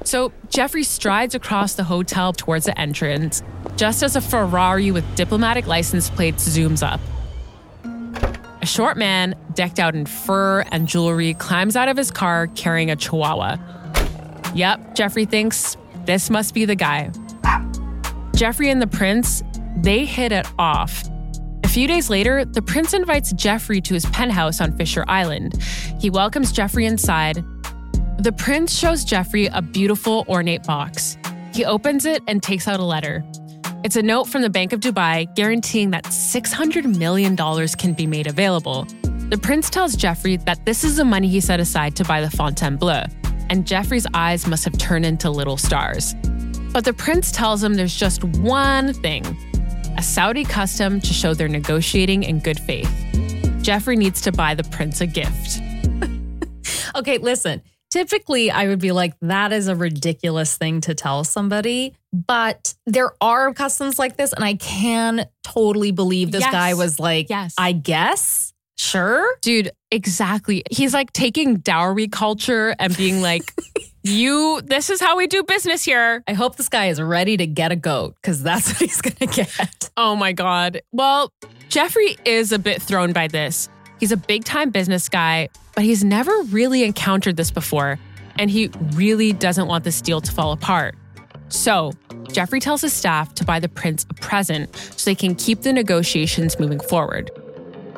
So 0.04 0.32
Jeffrey 0.48 0.84
strides 0.84 1.34
across 1.34 1.74
the 1.74 1.82
hotel 1.82 2.32
towards 2.32 2.66
the 2.66 2.78
entrance, 2.78 3.42
just 3.74 4.04
as 4.04 4.14
a 4.14 4.20
Ferrari 4.20 4.92
with 4.92 5.04
diplomatic 5.16 5.66
license 5.66 6.08
plates 6.08 6.48
zooms 6.48 6.86
up. 6.86 7.00
A 8.66 8.68
short 8.68 8.96
man, 8.96 9.36
decked 9.54 9.78
out 9.78 9.94
in 9.94 10.06
fur 10.06 10.62
and 10.72 10.88
jewelry, 10.88 11.34
climbs 11.34 11.76
out 11.76 11.88
of 11.88 11.96
his 11.96 12.10
car 12.10 12.48
carrying 12.48 12.90
a 12.90 12.96
chihuahua. 12.96 13.58
Yep, 14.56 14.96
Jeffrey 14.96 15.24
thinks 15.24 15.76
this 16.04 16.30
must 16.30 16.52
be 16.52 16.64
the 16.64 16.74
guy. 16.74 17.12
Jeffrey 18.34 18.68
and 18.68 18.82
the 18.82 18.88
prince, 18.88 19.44
they 19.76 20.04
hit 20.04 20.32
it 20.32 20.48
off. 20.58 21.04
A 21.62 21.68
few 21.68 21.86
days 21.86 22.10
later, 22.10 22.44
the 22.44 22.60
prince 22.60 22.92
invites 22.92 23.32
Jeffrey 23.34 23.80
to 23.82 23.94
his 23.94 24.04
penthouse 24.06 24.60
on 24.60 24.76
Fisher 24.76 25.04
Island. 25.06 25.62
He 26.00 26.10
welcomes 26.10 26.50
Jeffrey 26.50 26.86
inside. 26.86 27.44
The 28.18 28.32
prince 28.32 28.76
shows 28.76 29.04
Jeffrey 29.04 29.46
a 29.46 29.62
beautiful, 29.62 30.24
ornate 30.28 30.64
box. 30.64 31.16
He 31.54 31.64
opens 31.64 32.04
it 32.04 32.20
and 32.26 32.42
takes 32.42 32.66
out 32.66 32.80
a 32.80 32.84
letter. 32.84 33.24
It's 33.86 33.94
a 33.94 34.02
note 34.02 34.24
from 34.24 34.42
the 34.42 34.50
Bank 34.50 34.72
of 34.72 34.80
Dubai 34.80 35.32
guaranteeing 35.36 35.90
that 35.90 36.06
$600 36.06 36.96
million 36.98 37.36
can 37.36 37.92
be 37.92 38.04
made 38.04 38.26
available. 38.26 38.84
The 39.28 39.38
prince 39.40 39.70
tells 39.70 39.94
Jeffrey 39.94 40.38
that 40.38 40.64
this 40.64 40.82
is 40.82 40.96
the 40.96 41.04
money 41.04 41.28
he 41.28 41.38
set 41.38 41.60
aside 41.60 41.94
to 41.94 42.04
buy 42.04 42.20
the 42.20 42.28
Fontainebleau, 42.28 43.04
and 43.48 43.64
Jeffrey's 43.64 44.04
eyes 44.12 44.44
must 44.48 44.64
have 44.64 44.76
turned 44.76 45.06
into 45.06 45.30
little 45.30 45.56
stars. 45.56 46.16
But 46.72 46.84
the 46.84 46.94
prince 46.94 47.30
tells 47.30 47.62
him 47.62 47.74
there's 47.74 47.94
just 47.94 48.24
one 48.24 48.92
thing 48.92 49.24
a 49.96 50.02
Saudi 50.02 50.42
custom 50.42 51.00
to 51.00 51.14
show 51.14 51.32
they're 51.32 51.46
negotiating 51.46 52.24
in 52.24 52.40
good 52.40 52.58
faith. 52.58 52.90
Jeffrey 53.62 53.94
needs 53.94 54.20
to 54.22 54.32
buy 54.32 54.56
the 54.56 54.64
prince 54.64 55.00
a 55.00 55.06
gift. 55.06 55.60
Okay, 56.96 57.18
listen. 57.18 57.62
Typically, 57.96 58.50
I 58.50 58.66
would 58.68 58.78
be 58.78 58.92
like, 58.92 59.14
that 59.22 59.54
is 59.54 59.68
a 59.68 59.74
ridiculous 59.74 60.54
thing 60.58 60.82
to 60.82 60.94
tell 60.94 61.24
somebody. 61.24 61.94
But 62.12 62.74
there 62.84 63.12
are 63.22 63.54
customs 63.54 63.98
like 63.98 64.18
this, 64.18 64.34
and 64.34 64.44
I 64.44 64.52
can 64.56 65.24
totally 65.42 65.92
believe 65.92 66.30
this 66.30 66.42
Yes. 66.42 66.52
guy 66.52 66.74
was 66.74 67.00
like, 67.00 67.30
Yes. 67.30 67.54
I 67.56 67.72
guess, 67.72 68.52
sure. 68.76 69.38
Dude, 69.40 69.70
exactly. 69.90 70.62
He's 70.70 70.92
like 70.92 71.10
taking 71.14 71.56
dowry 71.56 72.06
culture 72.08 72.76
and 72.78 72.94
being 72.98 73.22
like, 73.22 73.54
you, 74.02 74.60
this 74.62 74.90
is 74.90 75.00
how 75.00 75.16
we 75.16 75.26
do 75.26 75.42
business 75.42 75.82
here. 75.82 76.22
I 76.28 76.34
hope 76.34 76.56
this 76.56 76.68
guy 76.68 76.88
is 76.88 77.00
ready 77.00 77.38
to 77.38 77.46
get 77.46 77.72
a 77.72 77.76
goat 77.76 78.14
because 78.20 78.42
that's 78.42 78.68
what 78.74 78.76
he's 78.90 79.00
going 79.00 79.16
to 79.16 79.26
get. 79.26 79.88
Oh 79.96 80.16
my 80.16 80.32
God. 80.32 80.82
Well, 80.92 81.32
Jeffrey 81.70 82.18
is 82.26 82.52
a 82.52 82.58
bit 82.58 82.82
thrown 82.82 83.14
by 83.14 83.28
this. 83.28 83.70
He's 84.00 84.12
a 84.12 84.18
big 84.18 84.44
time 84.44 84.68
business 84.68 85.08
guy, 85.08 85.48
but 85.76 85.84
he's 85.84 86.02
never 86.02 86.32
really 86.44 86.82
encountered 86.82 87.36
this 87.36 87.52
before. 87.52 88.00
And 88.38 88.50
he 88.50 88.70
really 88.94 89.32
doesn't 89.32 89.68
want 89.68 89.84
this 89.84 90.00
deal 90.00 90.20
to 90.20 90.32
fall 90.32 90.52
apart. 90.52 90.96
So, 91.48 91.92
Jeffrey 92.32 92.58
tells 92.58 92.80
his 92.80 92.92
staff 92.92 93.34
to 93.34 93.44
buy 93.44 93.60
the 93.60 93.68
prince 93.68 94.04
a 94.10 94.14
present 94.14 94.74
so 94.74 95.08
they 95.08 95.14
can 95.14 95.36
keep 95.36 95.62
the 95.62 95.72
negotiations 95.72 96.58
moving 96.58 96.80
forward. 96.80 97.30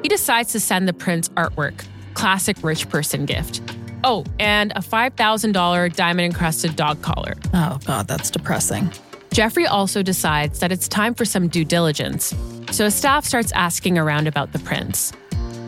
He 0.03 0.09
decides 0.09 0.53
to 0.53 0.61
send 0.61 0.87
the 0.87 0.93
prince 0.93 1.29
artwork, 1.31 1.85
classic 2.15 2.57
rich 2.63 2.89
person 2.89 3.25
gift. 3.25 3.63
Oh, 4.05 4.25
and 4.39 4.71
a 4.73 4.81
$5,000 4.81 5.97
diamond 5.97 6.27
encrusted 6.27 6.77
dog 6.77 7.01
collar. 7.03 7.35
Oh, 7.55 7.79
God, 7.85 8.07
that's 8.07 8.31
depressing. 8.31 8.93
Jeffrey 9.33 9.67
also 9.67 10.03
decides 10.03 10.61
that 10.61 10.73
it's 10.73 10.89
time 10.89 11.15
for 11.15 11.25
some 11.25 11.49
due 11.49 11.65
diligence, 11.65 12.35
so 12.71 12.85
his 12.85 12.95
staff 12.95 13.25
starts 13.25 13.51
asking 13.53 13.99
around 13.99 14.27
about 14.27 14.53
the 14.53 14.59
prince. 14.61 15.13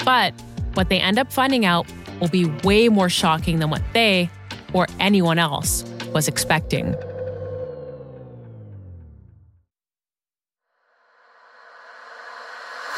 But 0.05 0.33
what 0.75 0.88
they 0.88 1.00
end 1.00 1.19
up 1.19 1.33
finding 1.33 1.64
out 1.64 1.87
will 2.21 2.29
be 2.29 2.45
way 2.65 2.89
more 2.89 3.09
shocking 3.09 3.59
than 3.59 3.71
what 3.71 3.83
they, 3.93 4.30
or 4.73 4.87
anyone 4.99 5.39
else, 5.39 5.85
was 6.13 6.28
expecting. 6.28 6.95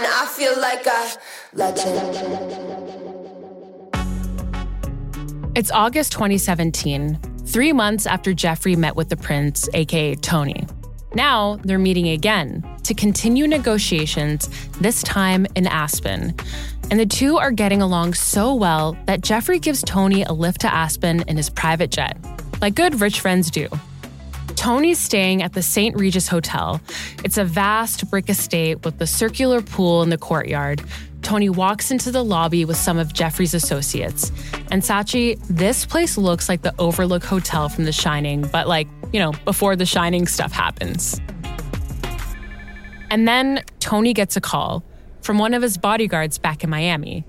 Now 0.00 0.22
I 0.22 0.26
feel 0.26 0.58
like 0.60 0.86
a 0.86 1.12
legend. 1.52 2.62
It's 5.54 5.70
August 5.70 6.12
2017, 6.12 7.18
three 7.44 7.72
months 7.72 8.06
after 8.06 8.32
Jeffrey 8.32 8.74
met 8.74 8.96
with 8.96 9.10
the 9.10 9.16
prince, 9.16 9.68
aka 9.74 10.14
Tony. 10.14 10.66
Now 11.14 11.58
they're 11.62 11.78
meeting 11.78 12.08
again 12.08 12.64
to 12.84 12.94
continue 12.94 13.46
negotiations, 13.46 14.48
this 14.80 15.02
time 15.02 15.46
in 15.54 15.66
Aspen. 15.66 16.34
And 16.92 17.00
the 17.00 17.06
two 17.06 17.38
are 17.38 17.50
getting 17.50 17.80
along 17.80 18.12
so 18.12 18.54
well 18.54 18.98
that 19.06 19.22
Jeffrey 19.22 19.58
gives 19.58 19.82
Tony 19.82 20.24
a 20.24 20.32
lift 20.34 20.60
to 20.60 20.70
Aspen 20.70 21.24
in 21.26 21.38
his 21.38 21.48
private 21.48 21.90
jet, 21.90 22.18
like 22.60 22.74
good 22.74 23.00
rich 23.00 23.20
friends 23.20 23.50
do. 23.50 23.66
Tony's 24.56 24.98
staying 24.98 25.42
at 25.42 25.54
the 25.54 25.62
St. 25.62 25.96
Regis 25.96 26.28
Hotel. 26.28 26.82
It's 27.24 27.38
a 27.38 27.44
vast 27.44 28.10
brick 28.10 28.28
estate 28.28 28.84
with 28.84 29.00
a 29.00 29.06
circular 29.06 29.62
pool 29.62 30.02
in 30.02 30.10
the 30.10 30.18
courtyard. 30.18 30.82
Tony 31.22 31.48
walks 31.48 31.90
into 31.90 32.12
the 32.12 32.22
lobby 32.22 32.66
with 32.66 32.76
some 32.76 32.98
of 32.98 33.14
Jeffrey's 33.14 33.54
associates. 33.54 34.30
And 34.70 34.82
Scaachi, 34.82 35.40
this 35.48 35.86
place 35.86 36.18
looks 36.18 36.46
like 36.46 36.60
the 36.60 36.74
Overlook 36.78 37.24
Hotel 37.24 37.70
from 37.70 37.84
The 37.84 37.92
Shining, 37.92 38.42
but 38.42 38.68
like, 38.68 38.86
you 39.14 39.18
know, 39.18 39.32
before 39.46 39.76
The 39.76 39.86
Shining 39.86 40.26
stuff 40.26 40.52
happens. 40.52 41.18
And 43.10 43.26
then 43.26 43.64
Tony 43.80 44.12
gets 44.12 44.36
a 44.36 44.42
call 44.42 44.84
from 45.22 45.38
one 45.38 45.54
of 45.54 45.62
his 45.62 45.78
bodyguards 45.78 46.38
back 46.38 46.64
in 46.64 46.70
Miami. 46.70 47.24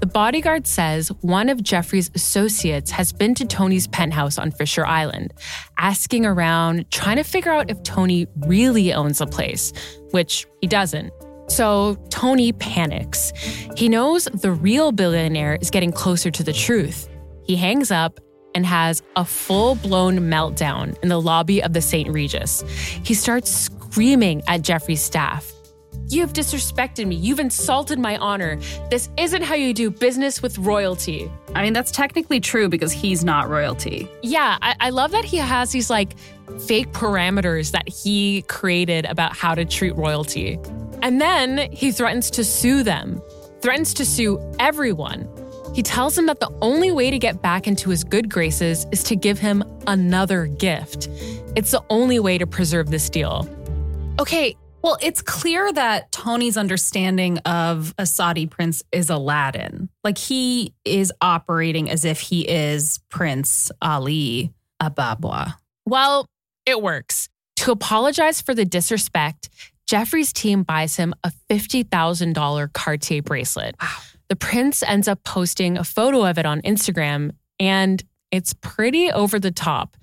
The 0.00 0.06
bodyguard 0.06 0.66
says 0.66 1.08
one 1.20 1.48
of 1.50 1.62
Jeffrey's 1.62 2.10
associates 2.14 2.90
has 2.90 3.12
been 3.12 3.34
to 3.34 3.44
Tony's 3.44 3.86
penthouse 3.86 4.38
on 4.38 4.50
Fisher 4.50 4.86
Island, 4.86 5.34
asking 5.76 6.24
around, 6.24 6.90
trying 6.90 7.16
to 7.16 7.22
figure 7.22 7.52
out 7.52 7.70
if 7.70 7.82
Tony 7.82 8.26
really 8.46 8.94
owns 8.94 9.18
the 9.18 9.26
place, 9.26 9.72
which 10.12 10.46
he 10.62 10.66
doesn't. 10.66 11.12
So 11.48 11.96
Tony 12.08 12.52
panics. 12.52 13.32
He 13.76 13.88
knows 13.88 14.24
the 14.24 14.52
real 14.52 14.92
billionaire 14.92 15.58
is 15.60 15.68
getting 15.68 15.92
closer 15.92 16.30
to 16.30 16.42
the 16.42 16.52
truth. 16.52 17.08
He 17.44 17.56
hangs 17.56 17.90
up 17.90 18.20
and 18.54 18.64
has 18.64 19.02
a 19.16 19.24
full 19.24 19.74
blown 19.74 20.18
meltdown 20.18 20.98
in 21.02 21.08
the 21.08 21.20
lobby 21.20 21.62
of 21.62 21.72
the 21.72 21.80
St. 21.82 22.08
Regis. 22.08 22.62
He 23.04 23.14
starts 23.14 23.50
screaming 23.50 24.42
at 24.46 24.62
Jeffrey's 24.62 25.02
staff. 25.02 25.52
You've 26.10 26.32
disrespected 26.32 27.06
me. 27.06 27.14
You've 27.14 27.38
insulted 27.38 27.96
my 28.00 28.16
honor. 28.16 28.58
This 28.90 29.08
isn't 29.16 29.42
how 29.42 29.54
you 29.54 29.72
do 29.72 29.92
business 29.92 30.42
with 30.42 30.58
royalty. 30.58 31.30
I 31.54 31.62
mean, 31.62 31.72
that's 31.72 31.92
technically 31.92 32.40
true 32.40 32.68
because 32.68 32.90
he's 32.90 33.22
not 33.22 33.48
royalty. 33.48 34.10
Yeah, 34.20 34.58
I, 34.60 34.74
I 34.80 34.90
love 34.90 35.12
that 35.12 35.24
he 35.24 35.36
has 35.36 35.70
these 35.70 35.88
like 35.88 36.16
fake 36.66 36.90
parameters 36.90 37.70
that 37.70 37.88
he 37.88 38.42
created 38.48 39.04
about 39.04 39.36
how 39.36 39.54
to 39.54 39.64
treat 39.64 39.94
royalty. 39.94 40.58
And 41.00 41.20
then 41.20 41.70
he 41.70 41.92
threatens 41.92 42.28
to 42.32 42.42
sue 42.42 42.82
them, 42.82 43.22
threatens 43.60 43.94
to 43.94 44.04
sue 44.04 44.40
everyone. 44.58 45.28
He 45.76 45.82
tells 45.84 46.18
him 46.18 46.26
that 46.26 46.40
the 46.40 46.50
only 46.60 46.90
way 46.90 47.12
to 47.12 47.20
get 47.20 47.40
back 47.40 47.68
into 47.68 47.88
his 47.88 48.02
good 48.02 48.28
graces 48.28 48.84
is 48.90 49.04
to 49.04 49.14
give 49.14 49.38
him 49.38 49.62
another 49.86 50.46
gift. 50.46 51.08
It's 51.54 51.70
the 51.70 51.84
only 51.88 52.18
way 52.18 52.36
to 52.36 52.48
preserve 52.48 52.90
this 52.90 53.08
deal. 53.08 53.48
Okay, 54.18 54.56
well, 54.82 54.98
it's 55.02 55.22
clear 55.22 55.72
that 55.72 56.10
Tony's 56.12 56.56
understanding 56.56 57.38
of 57.38 57.94
a 57.98 58.06
Saudi 58.06 58.46
prince 58.46 58.82
is 58.92 59.10
Aladdin. 59.10 59.88
Like 60.04 60.18
he 60.18 60.74
is 60.84 61.12
operating 61.20 61.90
as 61.90 62.04
if 62.04 62.20
he 62.20 62.48
is 62.48 63.00
Prince 63.10 63.70
Ali 63.82 64.52
Ababwa. 64.82 65.54
Well, 65.86 66.26
it 66.66 66.80
works. 66.80 67.28
To 67.56 67.72
apologize 67.72 68.40
for 68.40 68.54
the 68.54 68.64
disrespect, 68.64 69.50
Jeffrey's 69.86 70.32
team 70.32 70.62
buys 70.62 70.96
him 70.96 71.14
a 71.24 71.32
$50,000 71.50 72.72
Cartier 72.72 73.22
bracelet. 73.22 73.74
The 74.28 74.36
prince 74.36 74.82
ends 74.82 75.08
up 75.08 75.24
posting 75.24 75.76
a 75.76 75.84
photo 75.84 76.24
of 76.24 76.38
it 76.38 76.46
on 76.46 76.62
Instagram, 76.62 77.32
and 77.58 78.02
it's 78.30 78.54
pretty 78.54 79.10
over 79.10 79.40
the 79.40 79.50
top, 79.50 79.96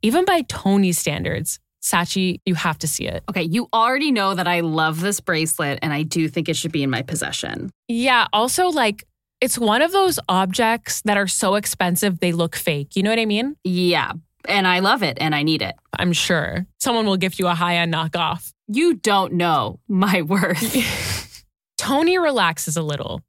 even 0.00 0.24
by 0.24 0.42
Tony's 0.42 0.98
standards. 0.98 1.58
Scaachi, 1.82 2.38
you 2.46 2.54
have 2.54 2.78
to 2.78 2.86
see 2.86 3.06
it. 3.06 3.24
Okay, 3.28 3.42
you 3.42 3.68
already 3.72 4.12
know 4.12 4.34
that 4.34 4.46
I 4.46 4.60
love 4.60 5.00
this 5.00 5.20
bracelet 5.20 5.80
and 5.82 5.92
I 5.92 6.02
do 6.04 6.28
think 6.28 6.48
it 6.48 6.56
should 6.56 6.72
be 6.72 6.82
in 6.82 6.90
my 6.90 7.02
possession. 7.02 7.70
Yeah, 7.88 8.28
also, 8.32 8.68
like, 8.68 9.04
it's 9.40 9.58
one 9.58 9.82
of 9.82 9.90
those 9.90 10.20
objects 10.28 11.02
that 11.02 11.16
are 11.16 11.26
so 11.26 11.56
expensive 11.56 12.20
they 12.20 12.30
look 12.32 12.54
fake. 12.54 12.94
You 12.94 13.02
know 13.02 13.10
what 13.10 13.18
I 13.18 13.26
mean? 13.26 13.56
Yeah, 13.64 14.12
and 14.48 14.66
I 14.68 14.78
love 14.78 15.02
it 15.02 15.18
and 15.20 15.34
I 15.34 15.42
need 15.42 15.62
it. 15.62 15.74
I'm 15.98 16.12
sure 16.12 16.66
someone 16.78 17.06
will 17.06 17.16
gift 17.16 17.38
you 17.40 17.48
a 17.48 17.54
high 17.54 17.76
end 17.76 17.92
knockoff. 17.92 18.52
You 18.68 18.94
don't 18.94 19.32
know 19.34 19.80
my 19.88 20.22
worth. 20.32 21.44
Tony 21.78 22.16
relaxes 22.18 22.76
a 22.76 22.82
little. 22.82 23.22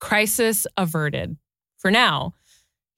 Crisis 0.00 0.66
averted. 0.76 1.36
For 1.78 1.90
now, 1.90 2.34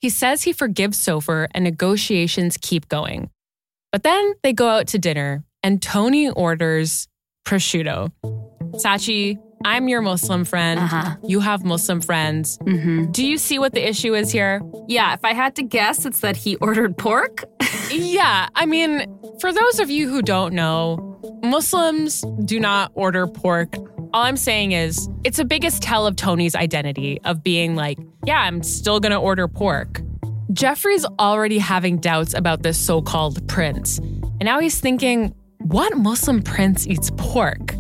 He 0.01 0.09
says 0.09 0.43
he 0.43 0.53
forgives 0.53 0.99
Soffer 0.99 1.49
and 1.53 1.63
negotiations 1.65 2.57
keep 2.57 2.89
going. 2.89 3.31
But 3.93 4.03
then 4.03 4.33
they 4.43 4.55
go 4.55 4.69
out 4.69 4.87
to 4.89 4.99
dinner 4.99 5.45
and 5.63 5.81
Tony 5.81 6.31
orders 6.31 7.09
prosciutto. 7.47 8.11
Scaachi, 8.77 9.37
I'm 9.65 9.87
your 9.89 10.01
Muslim 10.01 10.45
friend. 10.47 10.81
Uh-huh. 10.81 11.17
You 11.25 11.41
have 11.41 11.63
Muslim 11.63 12.01
friends. 12.01 12.59
Mm-hmm. 12.63 13.13
Do 13.13 13.25
you 13.25 13.37
see 13.37 13.59
what 13.59 13.75
the 13.75 13.87
issue 13.87 14.15
is 14.15 14.33
here? 14.33 14.63
Yeah, 14.89 15.13
if 15.13 15.25
I 15.25 15.35
had 15.35 15.57
to 15.57 15.63
guess, 15.63 16.07
it's 16.07 16.21
that 16.21 16.37
he 16.37 16.57
ordered 16.57 16.97
pork. 16.97 17.45
Yeah, 17.91 18.49
I 18.55 18.65
mean, 18.65 19.05
for 19.39 19.53
those 19.53 19.79
of 19.79 19.91
you 19.91 20.09
who 20.09 20.23
don't 20.23 20.55
know, 20.55 21.21
Muslims 21.43 22.25
do 22.47 22.59
not 22.59 22.91
order 22.95 23.27
pork. 23.27 23.75
All 24.15 24.23
I'm 24.23 24.39
saying 24.39 24.73
is, 24.73 25.11
it's 25.25 25.39
a 25.39 25.45
biggest 25.45 25.83
tell 25.83 26.07
of 26.07 26.17
Tony's 26.17 26.55
identity 26.55 27.21
of 27.25 27.43
being 27.43 27.77
like, 27.77 27.99
yeah, 28.25 28.41
I'm 28.41 28.63
still 28.63 28.99
gonna 28.99 29.21
order 29.21 29.47
pork. 29.47 30.01
Jeffrey's 30.53 31.07
already 31.19 31.59
having 31.59 31.97
doubts 31.97 32.35
about 32.35 32.63
this 32.63 32.79
so 32.79 33.01
called 33.01 33.47
prince. 33.49 33.99
And 33.99 34.45
now 34.45 34.61
he's 34.61 34.79
thinking, 34.81 35.35
what 35.59 35.97
Muslim 35.97 36.43
prince 36.43 36.87
eats 36.87 37.11
pork? 37.17 37.75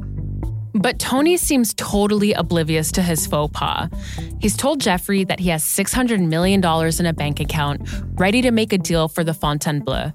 But 0.72 0.98
Tony 0.98 1.36
seems 1.36 1.74
totally 1.74 2.32
oblivious 2.32 2.90
to 2.92 3.02
his 3.02 3.26
faux 3.26 3.52
pas. 3.52 3.90
He's 4.40 4.56
told 4.56 4.80
Jeffrey 4.80 5.24
that 5.24 5.38
he 5.38 5.50
has 5.50 5.62
$600 5.62 6.26
million 6.26 6.64
in 6.64 7.06
a 7.06 7.12
bank 7.12 7.40
account, 7.40 7.86
ready 8.14 8.40
to 8.40 8.50
make 8.50 8.72
a 8.72 8.78
deal 8.78 9.06
for 9.06 9.22
the 9.22 9.34
Fontainebleau. 9.34 10.12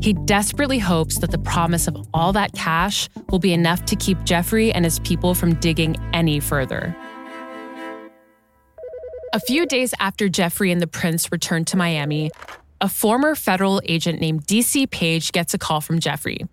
He 0.00 0.14
desperately 0.14 0.78
hopes 0.78 1.18
that 1.18 1.30
the 1.30 1.38
promise 1.38 1.88
of 1.88 2.08
all 2.14 2.32
that 2.32 2.54
cash 2.54 3.10
will 3.28 3.38
be 3.38 3.52
enough 3.52 3.84
to 3.84 3.96
keep 3.96 4.22
Jeffrey 4.24 4.72
and 4.72 4.84
his 4.84 4.98
people 5.00 5.34
from 5.34 5.54
digging 5.56 5.96
any 6.14 6.40
further. 6.40 6.96
A 9.34 9.40
few 9.40 9.66
days 9.66 9.92
after 10.00 10.28
Jeffrey 10.30 10.72
and 10.72 10.80
the 10.80 10.86
prince 10.86 11.30
returned 11.30 11.66
to 11.66 11.76
Miami, 11.76 12.30
a 12.80 12.88
former 12.88 13.34
federal 13.34 13.82
agent 13.84 14.20
named 14.20 14.46
DC 14.46 14.90
Page 14.90 15.32
gets 15.32 15.52
a 15.52 15.58
call 15.58 15.82
from 15.82 16.00
Jeffrey. 16.00 16.46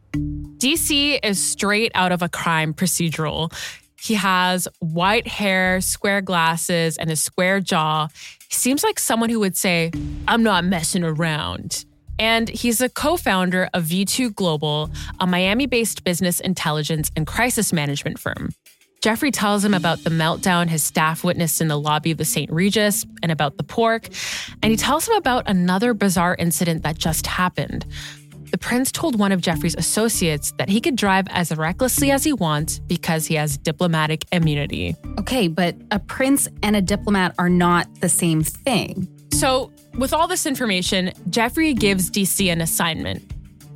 DC 0.58 1.20
is 1.24 1.42
straight 1.42 1.94
out 1.96 2.12
of 2.12 2.22
a 2.22 2.28
crime 2.28 2.74
procedural. 2.74 3.54
He 4.02 4.16
has 4.16 4.68
white 4.80 5.26
hair, 5.26 5.80
square 5.80 6.20
glasses, 6.20 6.98
and 6.98 7.10
a 7.10 7.16
square 7.16 7.62
jaw. 7.62 8.10
He 8.50 8.54
seems 8.54 8.84
like 8.84 9.00
someone 9.00 9.30
who 9.30 9.40
would 9.40 9.56
say, 9.56 9.92
I'm 10.28 10.44
not 10.44 10.66
messing 10.66 11.06
around. 11.06 11.86
And 12.20 12.50
he's 12.50 12.82
a 12.82 12.90
co 12.90 13.16
founder 13.16 13.70
of 13.74 13.86
V2 13.86 14.36
Global, 14.36 14.90
a 15.22 15.28
Miami 15.28 15.66
based 15.66 16.04
business 16.04 16.42
intelligence 16.42 17.10
and 17.16 17.26
crisis 17.26 17.72
management 17.72 18.20
firm. 18.20 18.50
Jeffrey 19.06 19.30
tells 19.30 19.64
him 19.64 19.76
about 19.76 20.04
the 20.04 20.10
meltdown 20.10 20.68
his 20.68 20.82
staff 20.82 21.24
witnessed 21.24 21.62
in 21.62 21.68
the 21.68 21.78
lobby 21.78 22.10
of 22.10 22.18
the 22.18 22.26
St. 22.26 22.52
Regis 22.52 23.06
and 23.22 23.32
about 23.32 23.56
the 23.56 23.62
pork. 23.62 24.10
And 24.64 24.72
he 24.72 24.76
tells 24.76 25.08
him 25.08 25.14
about 25.14 25.48
another 25.48 25.94
bizarre 25.94 26.36
incident 26.40 26.82
that 26.82 26.98
just 26.98 27.28
happened. 27.28 27.86
The 28.50 28.58
prince 28.58 28.92
told 28.92 29.20
one 29.20 29.32
of 29.32 29.42
Jeffrey's 29.42 29.76
associates 29.76 30.54
that 30.58 30.70
he 30.70 30.82
could 30.82 30.96
drive 30.96 31.28
as 31.30 31.56
recklessly 31.56 32.10
as 32.10 32.24
he 32.24 32.34
wants 32.34 32.80
because 32.80 33.28
he 33.28 33.36
has 33.36 33.60
diplomatic 33.60 34.26
immunity. 34.32 34.96
Okay, 35.20 35.50
but 35.50 35.76
a 35.92 36.00
prince 36.00 36.48
and 36.64 36.76
a 36.76 36.82
diplomat 36.82 37.36
are 37.38 37.48
not 37.48 37.88
the 38.02 38.10
same 38.10 38.42
thing. 38.42 39.08
So, 39.34 39.72
with 40.00 40.14
all 40.14 40.28
this 40.28 40.48
information, 40.48 41.14
Jeffrey 41.30 41.76
gives 41.76 42.10
DC 42.10 42.52
an 42.52 42.60
assignment 42.60 43.22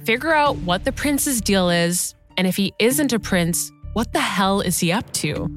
figure 0.06 0.34
out 0.34 0.58
what 0.58 0.86
the 0.86 0.92
prince's 0.92 1.40
deal 1.40 1.70
is, 1.70 2.16
and 2.36 2.48
if 2.48 2.56
he 2.56 2.74
isn't 2.80 3.14
a 3.14 3.20
prince, 3.20 3.72
what 3.94 4.14
the 4.14 4.20
hell 4.20 4.62
is 4.62 4.80
he 4.80 4.92
up 4.92 5.12
to? 5.14 5.50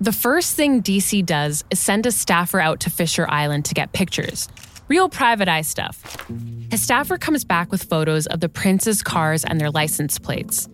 The 0.00 0.12
first 0.12 0.54
thing 0.54 0.82
DC 0.82 1.24
does 1.24 1.64
is 1.70 1.80
send 1.80 2.04
a 2.04 2.12
staffer 2.12 2.60
out 2.60 2.80
to 2.80 2.90
Fisher 2.90 3.26
Island 3.28 3.64
to 3.66 3.74
get 3.74 3.92
pictures. 3.92 4.48
Real 4.88 5.08
private 5.08 5.48
eye 5.48 5.62
stuff. 5.62 6.26
His 6.70 6.82
staffer 6.82 7.16
comes 7.16 7.44
back 7.44 7.70
with 7.70 7.84
photos 7.84 8.26
of 8.26 8.40
the 8.40 8.50
prince's 8.50 9.02
cars 9.02 9.44
and 9.44 9.58
their 9.58 9.70
license 9.70 10.18
plates. 10.18 10.68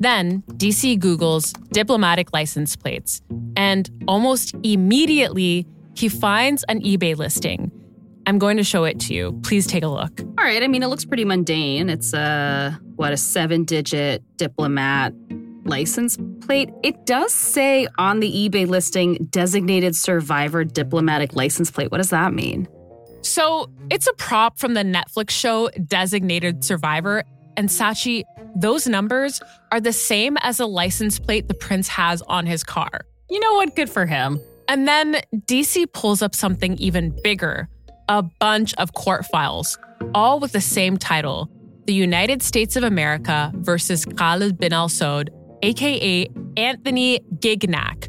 Then 0.00 0.42
DC 0.54 0.98
Googles 0.98 1.52
diplomatic 1.70 2.32
license 2.32 2.74
plates, 2.74 3.20
and 3.56 3.88
almost 4.08 4.54
immediately, 4.64 5.66
he 5.94 6.08
finds 6.08 6.64
an 6.68 6.80
eBay 6.80 7.16
listing. 7.16 7.70
I'm 8.28 8.38
going 8.38 8.58
to 8.58 8.62
show 8.62 8.84
it 8.84 9.00
to 9.00 9.14
you. 9.14 9.40
Please 9.42 9.66
take 9.66 9.82
a 9.82 9.88
look. 9.88 10.20
All 10.20 10.44
right, 10.44 10.62
I 10.62 10.68
mean, 10.68 10.82
it 10.82 10.88
looks 10.88 11.06
pretty 11.06 11.24
mundane. 11.24 11.88
It's 11.88 12.12
a, 12.12 12.78
what, 12.96 13.10
a 13.10 13.16
seven 13.16 13.64
digit 13.64 14.22
diplomat 14.36 15.14
license 15.64 16.18
plate. 16.42 16.68
It 16.82 17.06
does 17.06 17.32
say 17.32 17.88
on 17.96 18.20
the 18.20 18.30
eBay 18.30 18.68
listing, 18.68 19.14
designated 19.30 19.96
survivor 19.96 20.62
diplomatic 20.62 21.34
license 21.36 21.70
plate. 21.70 21.90
What 21.90 21.96
does 21.96 22.10
that 22.10 22.34
mean? 22.34 22.68
So 23.22 23.70
it's 23.90 24.06
a 24.06 24.12
prop 24.12 24.58
from 24.58 24.74
the 24.74 24.82
Netflix 24.82 25.30
show 25.30 25.70
Designated 25.86 26.62
Survivor. 26.62 27.24
And 27.56 27.70
Scaachi, 27.70 28.24
those 28.54 28.86
numbers 28.86 29.40
are 29.72 29.80
the 29.80 29.94
same 29.94 30.36
as 30.42 30.60
a 30.60 30.66
license 30.66 31.18
plate 31.18 31.48
the 31.48 31.54
prince 31.54 31.88
has 31.88 32.20
on 32.20 32.44
his 32.44 32.62
car. 32.62 33.06
You 33.30 33.40
know 33.40 33.54
what? 33.54 33.74
Good 33.74 33.88
for 33.88 34.04
him. 34.04 34.38
And 34.68 34.86
then 34.86 35.16
DC 35.46 35.90
pulls 35.94 36.20
up 36.20 36.34
something 36.34 36.76
even 36.76 37.18
bigger 37.24 37.70
a 38.08 38.22
bunch 38.22 38.74
of 38.74 38.94
court 38.94 39.26
files, 39.26 39.78
all 40.14 40.40
with 40.40 40.52
the 40.52 40.60
same 40.60 40.96
title 40.96 41.50
The 41.86 41.94
United 41.94 42.42
States 42.42 42.76
of 42.76 42.84
America 42.84 43.52
versus 43.56 44.04
Khalid 44.04 44.58
bin 44.58 44.72
al 44.72 44.88
Saud, 44.88 45.28
aka 45.62 46.28
Anthony 46.56 47.20
Gignac. 47.36 48.08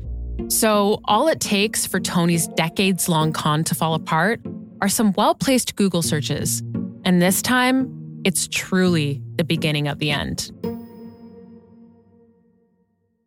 So, 0.52 1.00
all 1.04 1.28
it 1.28 1.40
takes 1.40 1.86
for 1.86 2.00
Tony's 2.00 2.48
decades 2.48 3.10
long 3.10 3.34
con 3.34 3.64
to 3.66 3.76
fall 3.76 3.94
apart 3.94 4.42
are 4.82 4.90
some 4.90 5.14
well 5.14 5.36
placed 5.36 5.76
Google 5.76 6.02
searches. 6.02 6.64
And 7.04 7.22
this 7.22 7.42
time, 7.42 8.22
it's 8.24 8.48
truly 8.48 9.22
the 9.36 9.44
beginning 9.44 9.88
of 9.88 10.00
the 10.00 10.12
end. 10.12 10.52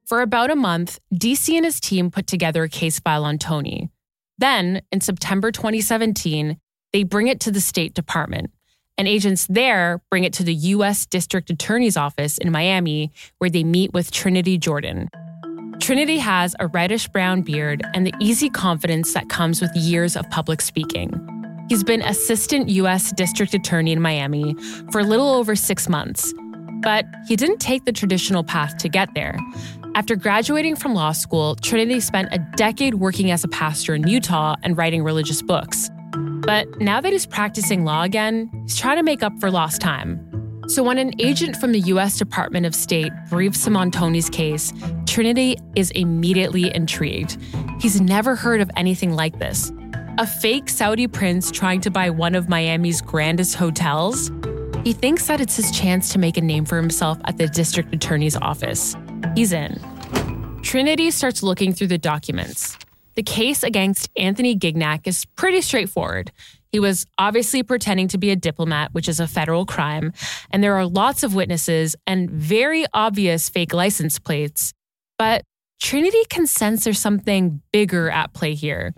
For 0.07 0.21
about 0.21 0.51
a 0.51 0.57
month, 0.57 0.99
DC 1.15 1.55
and 1.55 1.65
his 1.65 1.81
team 1.81 2.11
put 2.11 2.27
together 2.27 2.65
a 2.65 2.69
case 2.69 2.99
file 3.01 3.25
on 3.25 3.39
Tony. 3.39 3.91
Then, 4.39 4.83
in 4.91 5.01
September 5.01 5.51
2017, 5.53 6.59
they 6.93 7.05
bring 7.05 7.29
it 7.29 7.41
to 7.41 7.51
the 7.51 7.61
State 7.61 7.95
Department. 7.95 8.51
And 8.99 9.09
agents 9.09 9.47
there 9.49 10.03
bring 10.11 10.25
it 10.25 10.35
to 10.35 10.45
the 10.45 10.55
U.S. 10.55 11.07
District 11.07 11.49
Attorney's 11.51 11.97
Office 11.97 12.39
in 12.39 12.53
Miami, 12.53 13.11
where 13.39 13.51
they 13.51 13.65
meet 13.65 13.93
with 13.93 14.11
Trinity 14.11 14.59
Jordan. 14.59 15.09
Trinity 15.81 16.19
has 16.19 16.55
a 16.61 16.69
reddish 16.69 17.09
brown 17.09 17.43
beard 17.43 17.83
and 17.95 18.07
the 18.07 18.15
easy 18.21 18.49
confidence 18.49 19.15
that 19.15 19.29
comes 19.29 19.61
with 19.61 19.75
years 19.75 20.15
of 20.15 20.29
public 20.31 20.61
speaking. 20.61 21.11
He's 21.69 21.83
been 21.83 22.03
Assistant 22.03 22.69
U.S. 22.69 23.13
District 23.13 23.55
Attorney 23.55 23.93
in 23.93 24.01
Miami 24.01 24.55
for 24.93 25.01
a 25.01 25.05
little 25.05 25.31
over 25.31 25.57
six 25.57 25.89
months, 25.89 26.35
but 26.83 27.07
he 27.27 27.35
didn't 27.35 27.59
take 27.59 27.87
the 27.87 27.93
traditional 27.93 28.45
path 28.45 28.77
to 28.77 28.89
get 28.89 29.09
there. 29.15 29.39
After 29.95 30.15
graduating 30.15 30.77
from 30.77 30.95
law 30.95 31.13
school, 31.13 31.57
Trinity 31.57 32.01
spent 32.01 32.29
a 32.31 32.39
decade 32.57 32.95
working 32.95 33.31
as 33.31 33.43
a 33.43 33.49
pastor 33.49 33.95
in 33.95 34.07
Utah 34.07 34.55
and 34.63 34.77
writing 34.77 35.03
religious 35.03 35.41
books. 35.41 35.91
But 36.43 36.81
now 36.81 37.01
that 37.01 37.13
he's 37.13 37.27
practicing 37.27 37.85
law 37.85 38.03
again, 38.03 38.51
he's 38.65 38.77
trying 38.77 38.97
to 38.97 39.03
make 39.03 39.23
up 39.23 39.33
for 39.39 39.51
lost 39.51 39.81
time. 39.81 40.29
So 40.69 40.83
when 40.83 40.99
an 40.99 41.13
agent 41.21 41.57
from 41.57 41.73
the 41.73 41.81
US 41.81 42.19
Department 42.19 42.67
of 42.67 42.75
State 42.75 43.13
briefs 43.31 43.67
him 43.67 43.77
on 43.77 43.91
Tony's 43.91 44.29
case, 44.29 44.73
Trinity 45.07 45.57
is 45.77 45.91
immediately 45.93 46.75
intrigued. 46.75 47.37
He's 47.81 48.01
never 48.01 48.35
heard 48.37 48.61
of 48.61 48.71
anything 48.77 49.15
like 49.15 49.39
this. 49.39 49.73
A 50.19 50.27
fake 50.27 50.69
Saudi 50.69 51.07
prince 51.07 51.51
trying 51.51 51.81
to 51.83 51.91
buy 51.91 52.11
one 52.11 52.35
of 52.35 52.49
Miami's 52.49 53.01
grandest 53.01 53.55
hotels? 53.55 54.31
He 54.85 54.93
thinks 54.93 55.27
that 55.29 55.41
it's 55.41 55.57
his 55.57 55.71
chance 55.71 56.13
to 56.13 56.19
make 56.19 56.37
a 56.37 56.41
name 56.41 56.65
for 56.65 56.77
himself 56.77 57.19
at 57.25 57.39
the 57.39 57.49
district 57.49 57.95
attorney's 57.95 58.37
office. 58.37 58.97
He's 59.35 59.53
in. 59.53 59.81
Trinity 60.63 61.11
starts 61.11 61.43
looking 61.43 61.73
through 61.73 61.89
the 61.89 61.99
documents. 61.99 62.77
The 63.15 63.23
case 63.23 63.63
against 63.63 64.11
Anthony 64.17 64.57
Gignac 64.57 65.07
is 65.07 65.25
pretty 65.25 65.61
straightforward. 65.61 66.33
He 66.71 66.81
was 66.81 67.07
obviously 67.19 67.63
pretending 67.63 68.09
to 68.09 68.19
be 68.19 68.31
a 68.31 68.37
diplomat, 68.37 68.95
which 68.95 69.09
is 69.09 69.21
a 69.21 69.29
federal 69.29 69.67
crime, 69.67 70.13
and 70.51 70.65
there 70.65 70.75
are 70.75 70.87
lots 70.87 71.23
of 71.23 71.35
witnesses 71.35 71.95
and 72.07 72.31
very 72.31 72.87
obvious 72.95 73.49
fake 73.51 73.75
license 73.75 74.19
plates. 74.19 74.73
But 75.19 75.45
Trinity 75.81 76.23
can 76.31 76.47
sense 76.47 76.85
there's 76.85 76.99
something 76.99 77.61
bigger 77.73 78.09
at 78.11 78.33
play 78.33 78.55
here. 78.55 78.95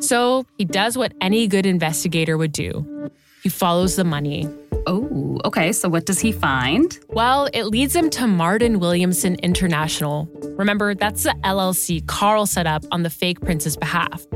So 0.00 0.44
he 0.58 0.66
does 0.66 0.98
what 0.98 1.14
any 1.20 1.46
good 1.46 1.64
investigator 1.64 2.36
would 2.36 2.52
do 2.52 3.10
he 3.44 3.50
follows 3.50 3.96
the 3.96 4.04
money. 4.04 4.48
Oh, 4.86 5.38
okay. 5.44 5.72
So 5.72 5.88
what 5.88 6.06
does 6.06 6.20
he 6.20 6.32
find? 6.32 6.98
Well, 7.08 7.48
it 7.52 7.64
leads 7.64 7.94
him 7.94 8.10
to 8.10 8.26
Martin 8.26 8.80
Williamson 8.80 9.36
International. 9.36 10.28
Remember, 10.56 10.94
that's 10.94 11.22
the 11.22 11.34
LLC 11.42 12.06
Carl 12.06 12.46
set 12.46 12.66
up 12.66 12.84
on 12.90 13.02
the 13.02 13.10
fake 13.10 13.40
prince's 13.40 13.76
behalf. 13.76 14.26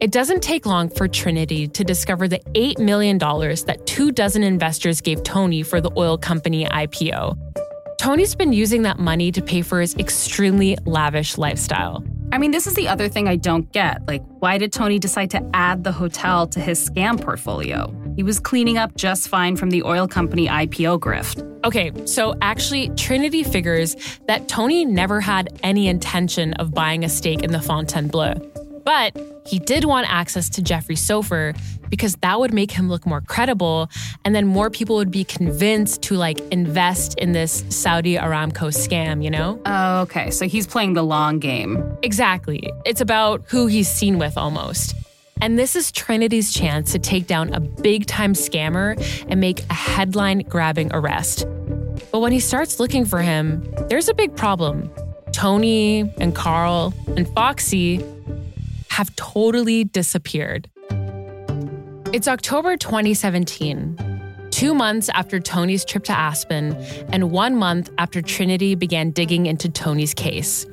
It 0.00 0.12
doesn't 0.12 0.42
take 0.44 0.64
long 0.64 0.90
for 0.90 1.08
Trinity 1.08 1.66
to 1.66 1.82
discover 1.82 2.28
the 2.28 2.38
$8 2.54 2.78
million 2.78 3.18
that 3.18 3.82
two 3.84 4.12
dozen 4.12 4.44
investors 4.44 5.00
gave 5.00 5.24
Tony 5.24 5.64
for 5.64 5.80
the 5.80 5.90
oil 5.96 6.16
company 6.16 6.64
IPO. 6.66 7.36
Tony's 7.98 8.36
been 8.36 8.52
using 8.52 8.82
that 8.82 9.00
money 9.00 9.32
to 9.32 9.42
pay 9.42 9.60
for 9.60 9.80
his 9.80 9.96
extremely 9.96 10.78
lavish 10.86 11.36
lifestyle. 11.36 12.04
I 12.30 12.38
mean, 12.38 12.52
this 12.52 12.68
is 12.68 12.74
the 12.74 12.86
other 12.86 13.08
thing 13.08 13.26
I 13.26 13.34
don't 13.34 13.72
get. 13.72 14.06
Like, 14.06 14.22
why 14.38 14.58
did 14.58 14.72
Tony 14.72 15.00
decide 15.00 15.30
to 15.30 15.50
add 15.52 15.82
the 15.82 15.90
hotel 15.90 16.46
to 16.46 16.60
his 16.60 16.88
scam 16.88 17.20
portfolio? 17.20 17.92
He 18.18 18.24
was 18.24 18.40
cleaning 18.40 18.78
up 18.78 18.96
just 18.96 19.28
fine 19.28 19.54
from 19.54 19.70
the 19.70 19.84
oil 19.84 20.08
company 20.08 20.48
IPO 20.48 20.98
grift. 20.98 21.40
Okay, 21.64 21.92
so 22.04 22.34
actually, 22.42 22.88
Trinity 22.96 23.44
figures 23.44 23.94
that 24.26 24.48
Tony 24.48 24.84
never 24.84 25.20
had 25.20 25.56
any 25.62 25.86
intention 25.86 26.52
of 26.54 26.74
buying 26.74 27.04
a 27.04 27.08
stake 27.08 27.44
in 27.44 27.52
the 27.52 27.60
Fontainebleau. 27.60 28.34
But 28.84 29.16
he 29.46 29.60
did 29.60 29.84
want 29.84 30.12
access 30.12 30.48
to 30.48 30.62
Jeffrey 30.62 30.96
Soffer 30.96 31.54
because 31.90 32.16
that 32.22 32.40
would 32.40 32.52
make 32.52 32.72
him 32.72 32.88
look 32.88 33.06
more 33.06 33.20
credible. 33.20 33.88
And 34.24 34.34
then 34.34 34.48
more 34.48 34.68
people 34.68 34.96
would 34.96 35.12
be 35.12 35.22
convinced 35.22 36.02
to 36.02 36.16
like 36.16 36.40
invest 36.50 37.16
in 37.20 37.30
this 37.30 37.64
Saudi 37.68 38.16
Aramco 38.16 38.72
scam, 38.74 39.22
you 39.22 39.30
know? 39.30 39.62
Oh, 39.64 40.00
okay. 40.00 40.32
So 40.32 40.48
he's 40.48 40.66
playing 40.66 40.94
the 40.94 41.04
long 41.04 41.38
game. 41.38 41.96
Exactly. 42.02 42.68
It's 42.84 43.00
about 43.00 43.44
who 43.46 43.68
he's 43.68 43.88
seen 43.88 44.18
with 44.18 44.36
almost. 44.36 44.96
And 45.40 45.58
this 45.58 45.76
is 45.76 45.92
Trinity's 45.92 46.52
chance 46.52 46.92
to 46.92 46.98
take 46.98 47.26
down 47.26 47.54
a 47.54 47.60
big 47.60 48.06
time 48.06 48.32
scammer 48.32 48.96
and 49.28 49.40
make 49.40 49.60
a 49.70 49.74
headline 49.74 50.40
grabbing 50.40 50.90
arrest. 50.92 51.46
But 52.10 52.20
when 52.20 52.32
he 52.32 52.40
starts 52.40 52.80
looking 52.80 53.04
for 53.04 53.20
him, 53.20 53.62
there's 53.88 54.08
a 54.08 54.14
big 54.14 54.34
problem. 54.36 54.90
Tony 55.32 56.12
and 56.18 56.34
Carl 56.34 56.92
and 57.16 57.28
Foxy 57.28 58.04
have 58.88 59.14
totally 59.16 59.84
disappeared. 59.84 60.68
It's 62.12 62.26
October 62.26 62.76
2017, 62.76 64.48
two 64.50 64.74
months 64.74 65.08
after 65.10 65.38
Tony's 65.38 65.84
trip 65.84 66.04
to 66.04 66.12
Aspen, 66.12 66.74
and 67.12 67.30
one 67.30 67.54
month 67.54 67.90
after 67.98 68.22
Trinity 68.22 68.74
began 68.74 69.10
digging 69.10 69.46
into 69.46 69.68
Tony's 69.68 70.14
case. 70.14 70.66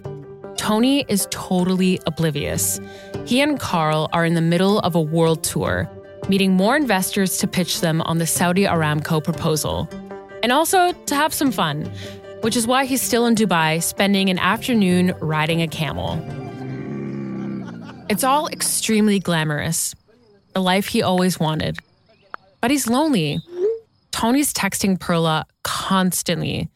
Tony 0.58 1.06
is 1.08 1.28
totally 1.32 2.00
oblivious. 2.06 2.80
He 3.26 3.42
and 3.42 3.60
Carl 3.60 4.10
are 4.14 4.26
in 4.26 4.34
the 4.34 4.42
middle 4.42 4.80
of 4.80 4.96
a 4.96 5.02
world 5.02 5.44
tour, 5.44 5.90
meeting 6.30 6.54
more 6.54 6.76
investors 6.76 7.38
to 7.40 7.48
pitch 7.48 7.82
them 7.82 8.02
on 8.02 8.18
the 8.18 8.26
Saudi 8.26 8.64
Aramco 8.64 9.24
proposal. 9.24 9.90
And 10.44 10.52
also 10.52 10.92
to 10.92 11.16
have 11.16 11.34
some 11.34 11.52
fun, 11.52 11.92
which 12.42 12.56
is 12.56 12.68
why 12.68 12.86
he's 12.86 13.02
still 13.02 13.26
in 13.26 13.36
Dubai 13.36 13.82
spending 13.82 14.30
an 14.30 14.40
afternoon 14.40 15.14
riding 15.20 15.62
a 15.62 15.68
camel. 15.68 16.20
It's 18.10 18.24
all 18.24 18.48
extremely 18.48 19.20
glamorous, 19.20 19.96
the 20.54 20.62
life 20.62 20.88
he 20.88 21.02
always 21.02 21.40
wanted. 21.40 21.80
But 22.62 22.72
he's 22.72 22.88
lonely. 22.88 23.40
Tony's 24.12 24.54
texting 24.54 25.00
Perla 25.00 25.46
constantly. 25.64 26.70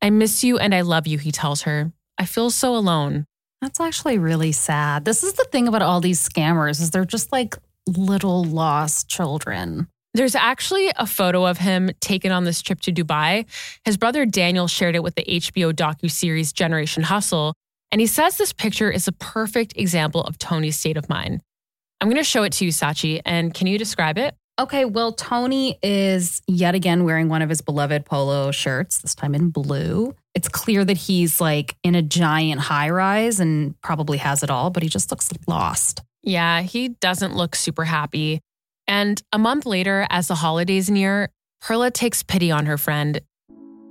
I 0.00 0.10
miss 0.10 0.44
you 0.44 0.58
and 0.58 0.74
I 0.74 0.82
love 0.82 1.06
you, 1.06 1.18
he 1.18 1.32
tells 1.32 1.62
her. 1.62 1.92
I 2.18 2.24
feel 2.24 2.50
so 2.50 2.74
alone. 2.74 3.26
That's 3.60 3.80
actually 3.80 4.18
really 4.18 4.52
sad. 4.52 5.04
This 5.04 5.22
is 5.22 5.34
the 5.34 5.44
thing 5.44 5.68
about 5.68 5.82
all 5.82 6.00
these 6.00 6.26
scammers 6.26 6.80
is 6.80 6.90
they're 6.90 7.04
just 7.04 7.32
like 7.32 7.56
little 7.86 8.44
lost 8.44 9.08
children. 9.08 9.88
There's 10.14 10.34
actually 10.34 10.90
a 10.96 11.06
photo 11.06 11.44
of 11.44 11.58
him 11.58 11.90
taken 12.00 12.32
on 12.32 12.44
this 12.44 12.62
trip 12.62 12.80
to 12.82 12.92
Dubai. 12.92 13.44
His 13.84 13.96
brother 13.96 14.24
Daniel 14.24 14.66
shared 14.66 14.94
it 14.94 15.02
with 15.02 15.14
the 15.14 15.24
HBO 15.24 15.72
docu-series 15.72 16.52
Generation 16.52 17.02
Hustle, 17.02 17.54
and 17.92 18.00
he 18.00 18.06
says 18.06 18.36
this 18.36 18.52
picture 18.52 18.90
is 18.90 19.06
a 19.06 19.12
perfect 19.12 19.74
example 19.76 20.22
of 20.22 20.38
Tony's 20.38 20.76
state 20.76 20.96
of 20.96 21.08
mind. 21.08 21.42
I'm 22.00 22.08
going 22.08 22.16
to 22.16 22.24
show 22.24 22.42
it 22.44 22.52
to 22.54 22.64
you, 22.64 22.70
Scaachi, 22.70 23.20
and 23.24 23.52
can 23.52 23.66
you 23.66 23.78
describe 23.78 24.18
it? 24.18 24.34
Okay, 24.58 24.86
well, 24.86 25.12
Tony 25.12 25.78
is 25.82 26.40
yet 26.46 26.74
again 26.74 27.04
wearing 27.04 27.28
one 27.28 27.42
of 27.42 27.50
his 27.50 27.60
beloved 27.60 28.06
polo 28.06 28.50
shirts, 28.52 28.98
this 28.98 29.14
time 29.14 29.34
in 29.34 29.50
blue. 29.50 30.14
It's 30.36 30.48
clear 30.48 30.84
that 30.84 30.98
he's 30.98 31.40
like 31.40 31.76
in 31.82 31.94
a 31.94 32.02
giant 32.02 32.60
high 32.60 32.90
rise 32.90 33.40
and 33.40 33.74
probably 33.80 34.18
has 34.18 34.42
it 34.42 34.50
all, 34.50 34.68
but 34.68 34.82
he 34.82 34.88
just 34.90 35.10
looks 35.10 35.30
lost. 35.46 36.02
Yeah, 36.22 36.60
he 36.60 36.90
doesn't 36.90 37.34
look 37.34 37.56
super 37.56 37.84
happy. 37.84 38.40
And 38.86 39.22
a 39.32 39.38
month 39.38 39.64
later, 39.64 40.06
as 40.10 40.28
the 40.28 40.34
holidays 40.34 40.90
near, 40.90 41.30
Perla 41.62 41.90
takes 41.90 42.22
pity 42.22 42.50
on 42.50 42.66
her 42.66 42.76
friend. 42.76 43.22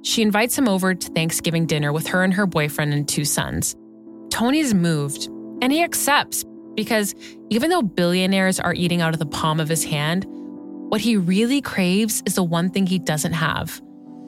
She 0.03 0.21
invites 0.21 0.55
him 0.55 0.67
over 0.67 0.93
to 0.93 1.07
Thanksgiving 1.13 1.65
dinner 1.65 1.91
with 1.91 2.05
her 2.07 2.23
and 2.23 2.35
her 2.35 2.45
boyfriend 2.45 2.93
and 2.93 3.09
two 3.09 3.25
sons. 3.25 3.75
Tony's 4.29 4.75
moved, 4.75 5.27
and 5.63 5.71
he 5.71 5.81
accepts 5.81 6.45
because 6.75 7.15
even 7.49 7.71
though 7.71 7.81
billionaires 7.81 8.59
are 8.59 8.75
eating 8.75 9.01
out 9.01 9.13
of 9.13 9.19
the 9.19 9.25
palm 9.25 9.59
of 9.59 9.67
his 9.67 9.83
hand, 9.83 10.25
what 10.89 11.01
he 11.01 11.17
really 11.17 11.59
craves 11.59 12.21
is 12.27 12.35
the 12.35 12.43
one 12.43 12.69
thing 12.69 12.85
he 12.85 12.99
doesn't 12.99 13.33
have 13.33 13.81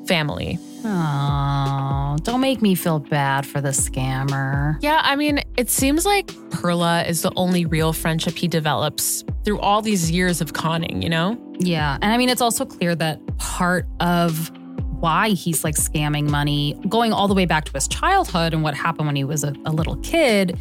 family. 0.07 0.57
Oh, 0.85 2.17
don't 2.23 2.41
make 2.41 2.61
me 2.61 2.75
feel 2.75 2.99
bad 2.99 3.45
for 3.45 3.61
the 3.61 3.69
scammer. 3.69 4.77
Yeah, 4.81 5.01
I 5.03 5.15
mean, 5.15 5.41
it 5.57 5.69
seems 5.69 6.05
like 6.05 6.31
Perla 6.51 7.03
is 7.03 7.21
the 7.21 7.31
only 7.35 7.65
real 7.65 7.93
friendship 7.93 8.35
he 8.35 8.47
develops 8.47 9.23
through 9.43 9.59
all 9.59 9.81
these 9.81 10.11
years 10.11 10.41
of 10.41 10.53
conning, 10.53 11.01
you 11.01 11.09
know? 11.09 11.37
Yeah. 11.59 11.97
And 12.01 12.11
I 12.11 12.17
mean, 12.17 12.29
it's 12.29 12.41
also 12.41 12.65
clear 12.65 12.95
that 12.95 13.19
part 13.37 13.87
of 13.99 14.51
why 14.99 15.29
he's 15.29 15.63
like 15.63 15.75
scamming 15.75 16.29
money, 16.29 16.79
going 16.89 17.13
all 17.13 17.27
the 17.27 17.33
way 17.33 17.45
back 17.45 17.65
to 17.65 17.71
his 17.73 17.87
childhood 17.87 18.53
and 18.53 18.63
what 18.63 18.75
happened 18.75 19.07
when 19.07 19.15
he 19.15 19.23
was 19.23 19.43
a, 19.43 19.53
a 19.65 19.71
little 19.71 19.95
kid, 19.97 20.57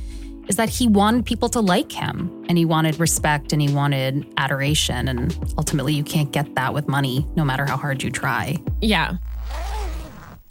is 0.48 0.56
that 0.56 0.68
he 0.68 0.86
wanted 0.86 1.24
people 1.24 1.48
to 1.48 1.60
like 1.60 1.90
him 1.90 2.44
and 2.48 2.56
he 2.56 2.64
wanted 2.64 3.00
respect 3.00 3.52
and 3.52 3.60
he 3.60 3.72
wanted 3.72 4.26
adoration. 4.36 5.08
And 5.08 5.36
ultimately, 5.58 5.94
you 5.94 6.04
can't 6.04 6.30
get 6.32 6.54
that 6.54 6.72
with 6.72 6.86
money, 6.86 7.26
no 7.34 7.44
matter 7.44 7.66
how 7.66 7.76
hard 7.76 8.02
you 8.02 8.10
try. 8.10 8.56
Yeah. 8.80 9.16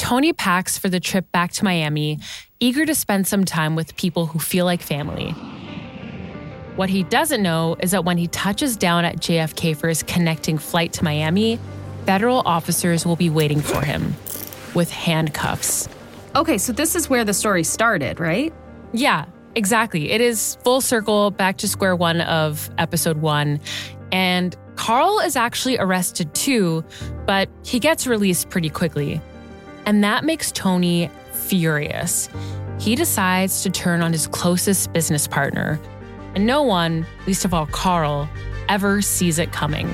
Tony 0.05 0.33
packs 0.33 0.77
for 0.77 0.87
the 0.87 0.99
trip 0.99 1.31
back 1.31 1.51
to 1.51 1.63
Miami, 1.63 2.19
eager 2.59 2.85
to 2.85 2.93
spend 2.93 3.25
some 3.25 3.43
time 3.43 3.75
with 3.75 3.95
people 3.95 4.27
who 4.27 4.37
feel 4.37 4.63
like 4.63 4.79
family. 4.79 5.31
What 6.75 6.89
he 6.89 7.01
doesn't 7.01 7.41
know 7.41 7.75
is 7.79 7.89
that 7.89 8.05
when 8.05 8.15
he 8.19 8.27
touches 8.27 8.77
down 8.77 9.03
at 9.03 9.15
JFK 9.15 9.75
for 9.75 9.87
his 9.87 10.03
connecting 10.03 10.59
flight 10.59 10.93
to 10.93 11.03
Miami, 11.03 11.59
federal 12.05 12.43
officers 12.45 13.03
will 13.03 13.15
be 13.15 13.31
waiting 13.31 13.61
for 13.61 13.83
him 13.83 14.13
with 14.75 14.91
handcuffs. 14.91 15.89
Okay, 16.35 16.59
so 16.59 16.71
this 16.71 16.95
is 16.95 17.09
where 17.09 17.25
the 17.25 17.33
story 17.33 17.63
started, 17.63 18.19
right? 18.19 18.53
Yeah, 18.93 19.25
exactly. 19.55 20.11
It 20.11 20.21
is 20.21 20.59
full 20.63 20.81
circle 20.81 21.31
back 21.31 21.57
to 21.57 21.67
square 21.67 21.95
one 21.95 22.21
of 22.21 22.69
episode 22.77 23.17
one. 23.17 23.59
And 24.11 24.55
Carl 24.75 25.19
is 25.21 25.35
actually 25.35 25.79
arrested 25.79 26.35
too, 26.35 26.85
but 27.25 27.49
he 27.63 27.79
gets 27.79 28.05
released 28.05 28.51
pretty 28.51 28.69
quickly. 28.69 29.19
And 29.86 30.04
that 30.04 30.24
makes 30.24 30.52
Tony 30.52 31.10
furious. 31.32 32.30
He 32.80 32.95
decides 32.95 33.63
to 33.63 33.69
turn 33.69 34.02
on 34.02 34.12
his 34.12 34.28
closest 34.28 34.91
business 34.93 35.28
partner, 35.28 35.80
and 36.34 36.45
no 36.45 36.63
one, 36.63 37.06
least 37.28 37.45
of 37.45 37.54
all 37.54 37.67
Carl, 37.67 38.28
ever 38.67 39.02
sees 39.02 39.39
it 39.39 39.52
coming. 39.52 39.88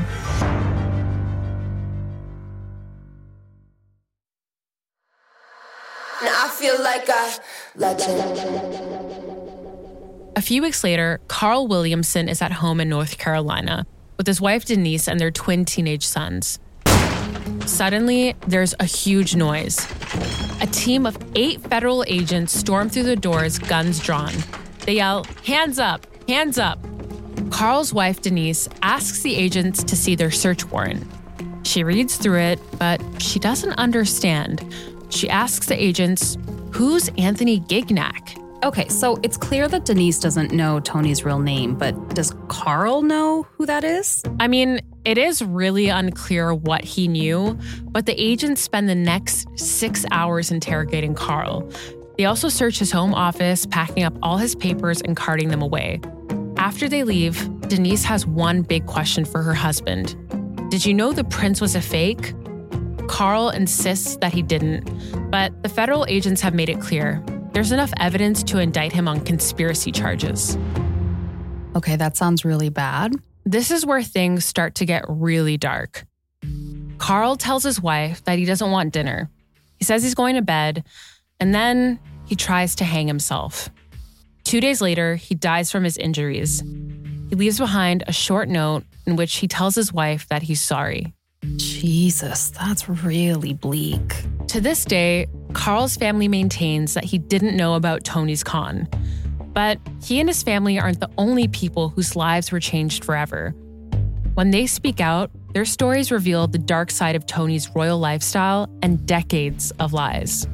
I 6.24 6.50
feel 6.58 6.82
like 6.82 7.10
a 7.10 7.34
legend. 7.76 8.72
A 10.36 10.42
few 10.42 10.62
weeks 10.62 10.84
later, 10.84 11.20
Carl 11.28 11.68
Williamson 11.68 12.30
is 12.30 12.42
at 12.42 12.52
home 12.52 12.80
in 12.80 12.90
North 12.90 13.18
Carolina 13.18 13.86
with 14.18 14.28
his 14.28 14.40
wife 14.40 14.66
Denise 14.66 15.08
and 15.08 15.20
their 15.20 15.32
twin 15.32 15.66
teenage 15.66 16.06
sons. 16.06 16.60
Suddenly, 17.72 18.36
there's 18.48 18.76
a 18.82 18.86
huge 18.86 19.36
noise. 19.36 19.88
A 20.60 20.68
team 20.68 21.06
of 21.06 21.18
eight 21.36 21.62
federal 21.62 22.04
agents 22.06 22.54
storm 22.54 22.90
through 22.90 23.04
the 23.04 23.16
doors, 23.16 23.58
guns 23.58 24.00
drawn. 24.00 24.34
They 24.86 24.96
yell, 24.96 25.26
Hands 25.46 25.80
up! 25.80 26.06
Hands 26.28 26.58
up! 26.60 26.80
Carl's 27.50 27.94
wife, 27.94 28.22
Denise, 28.22 28.68
asks 28.84 29.22
the 29.22 29.34
agents 29.36 29.84
to 29.86 29.96
see 29.96 30.16
their 30.16 30.32
search 30.32 30.66
warrant. 30.66 31.08
She 31.64 31.84
reads 31.84 32.18
through 32.18 32.40
it, 32.40 32.60
but 32.78 33.02
she 33.20 33.40
doesn't 33.40 33.74
understand. 33.74 34.76
She 35.10 35.30
asks 35.30 35.68
the 35.68 35.82
agents, 35.82 36.38
Who's 36.72 37.10
Anthony 37.18 37.62
Gignac? 37.62 38.38
Okay, 38.64 38.88
so 38.90 39.18
it's 39.24 39.38
clear 39.38 39.68
that 39.68 39.86
Denise 39.86 40.20
doesn't 40.20 40.52
know 40.52 40.80
Tony's 40.80 41.26
real 41.26 41.40
name, 41.40 41.74
but 41.74 42.14
does 42.14 42.32
Carl 42.48 43.02
know 43.02 43.48
who 43.58 43.66
that 43.66 43.84
is? 43.84 44.22
I 44.40 44.48
mean, 44.48 44.82
it 45.04 45.18
is 45.18 45.42
really 45.42 45.90
unclear 45.90 46.54
what 46.54 46.84
he 46.84 47.08
knew, 47.08 47.58
but 47.86 48.06
the 48.06 48.14
agents 48.22 48.62
spend 48.62 48.88
the 48.88 48.94
next 48.94 49.48
six 49.58 50.06
hours 50.12 50.52
interrogating 50.52 51.16
Carl. 51.16 51.68
They 52.20 52.26
also 52.26 52.50
search 52.50 52.78
his 52.78 52.92
home 52.92 53.16
office, 53.16 53.66
packing 53.66 54.04
up 54.04 54.14
all 54.22 54.38
his 54.38 54.54
papers 54.54 55.02
and 55.02 55.18
carting 55.18 55.50
them 55.50 55.64
away. 55.64 56.00
After 56.58 56.88
they 56.88 57.04
leave, 57.04 57.50
Denise 57.62 58.04
has 58.04 58.28
one 58.28 58.62
big 58.62 58.86
question 58.86 59.26
for 59.26 59.42
her 59.42 59.56
husband 59.56 60.16
Did 60.70 60.86
you 60.86 60.94
know 60.94 61.14
the 61.14 61.24
prince 61.24 61.62
was 61.62 61.74
a 61.74 61.82
fake? 61.82 62.36
Carl 63.08 63.50
insists 63.50 64.18
that 64.18 64.34
he 64.34 64.44
didn't, 64.44 65.32
but 65.32 65.64
the 65.64 65.70
federal 65.70 66.06
agents 66.08 66.42
have 66.42 66.54
made 66.54 66.70
it 66.70 66.80
clear 66.80 67.24
there's 67.54 67.72
enough 67.72 67.92
evidence 68.00 68.44
to 68.44 68.60
indict 68.60 68.94
him 68.94 69.08
on 69.08 69.22
conspiracy 69.22 69.92
charges. 69.92 70.58
Okay, 71.76 71.96
that 71.96 72.18
sounds 72.18 72.46
really 72.46 72.70
bad. 72.70 73.14
This 73.46 73.72
is 73.72 73.86
where 73.86 74.04
things 74.04 74.46
start 74.46 74.76
to 74.76 74.86
get 74.86 75.06
really 75.08 75.58
dark. 75.58 76.06
Carl 76.98 77.36
tells 77.36 77.64
his 77.64 77.82
wife 77.82 78.24
that 78.26 78.38
he 78.38 78.46
doesn't 78.46 78.72
want 78.72 78.94
dinner. 78.94 79.30
He 79.78 79.86
says 79.86 80.04
he's 80.04 80.16
going 80.16 80.36
to 80.36 80.42
bed, 80.42 80.84
and 81.40 81.54
then 81.54 82.00
he 82.26 82.36
tries 82.36 82.76
to 82.76 82.84
hang 82.84 83.08
himself. 83.08 83.70
Two 84.44 84.62
days 84.62 84.82
later, 84.82 85.16
he 85.16 85.34
dies 85.34 85.72
from 85.72 85.84
his 85.84 85.98
injuries. 85.98 86.62
He 87.30 87.36
leaves 87.36 87.58
behind 87.58 88.04
a 88.08 88.14
short 88.14 88.50
note 88.50 88.84
in 89.06 89.16
which 89.16 89.38
he 89.38 89.48
tells 89.48 89.76
his 89.76 89.92
wife 89.92 90.28
that 90.30 90.44
he's 90.44 90.62
sorry. 90.62 91.14
Jesus, 91.56 92.52
that's 92.52 92.88
really 92.88 93.54
bleak. 93.54 94.24
To 94.50 94.62
this 94.62 94.86
day, 94.86 95.28
Carl's 95.54 95.96
family 95.96 96.28
maintains 96.28 96.94
that 96.94 97.04
he 97.04 97.18
didn't 97.18 97.56
know 97.56 97.76
about 97.76 98.04
Tony's 98.04 98.44
con. 98.44 98.88
But 99.54 99.80
he 100.04 100.20
and 100.20 100.30
his 100.30 100.44
family 100.44 100.80
aren't 100.80 101.00
the 101.00 101.10
only 101.18 101.48
people 101.48 101.90
whose 101.90 102.16
lives 102.16 102.52
were 102.52 102.60
changed 102.60 103.04
forever. 103.04 103.54
When 104.34 104.52
they 104.52 104.66
speak 104.66 105.02
out, 105.02 105.30
their 105.54 105.66
stories 105.66 106.12
reveal 106.12 106.48
the 106.48 106.58
dark 106.58 106.90
side 106.90 107.16
of 107.18 107.26
Tony's 107.26 107.70
royal 107.76 108.00
lifestyle 108.00 108.70
and 108.82 109.06
decades 109.06 109.72
of 109.80 109.92
lies. 109.92 110.48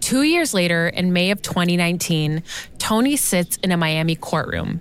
Two 0.00 0.22
years 0.22 0.54
later, 0.54 0.88
in 0.88 1.12
May 1.12 1.30
of 1.30 1.42
2019, 1.42 2.42
Tony 2.78 3.16
sits 3.16 3.56
in 3.58 3.70
a 3.70 3.76
Miami 3.76 4.16
courtroom. 4.16 4.80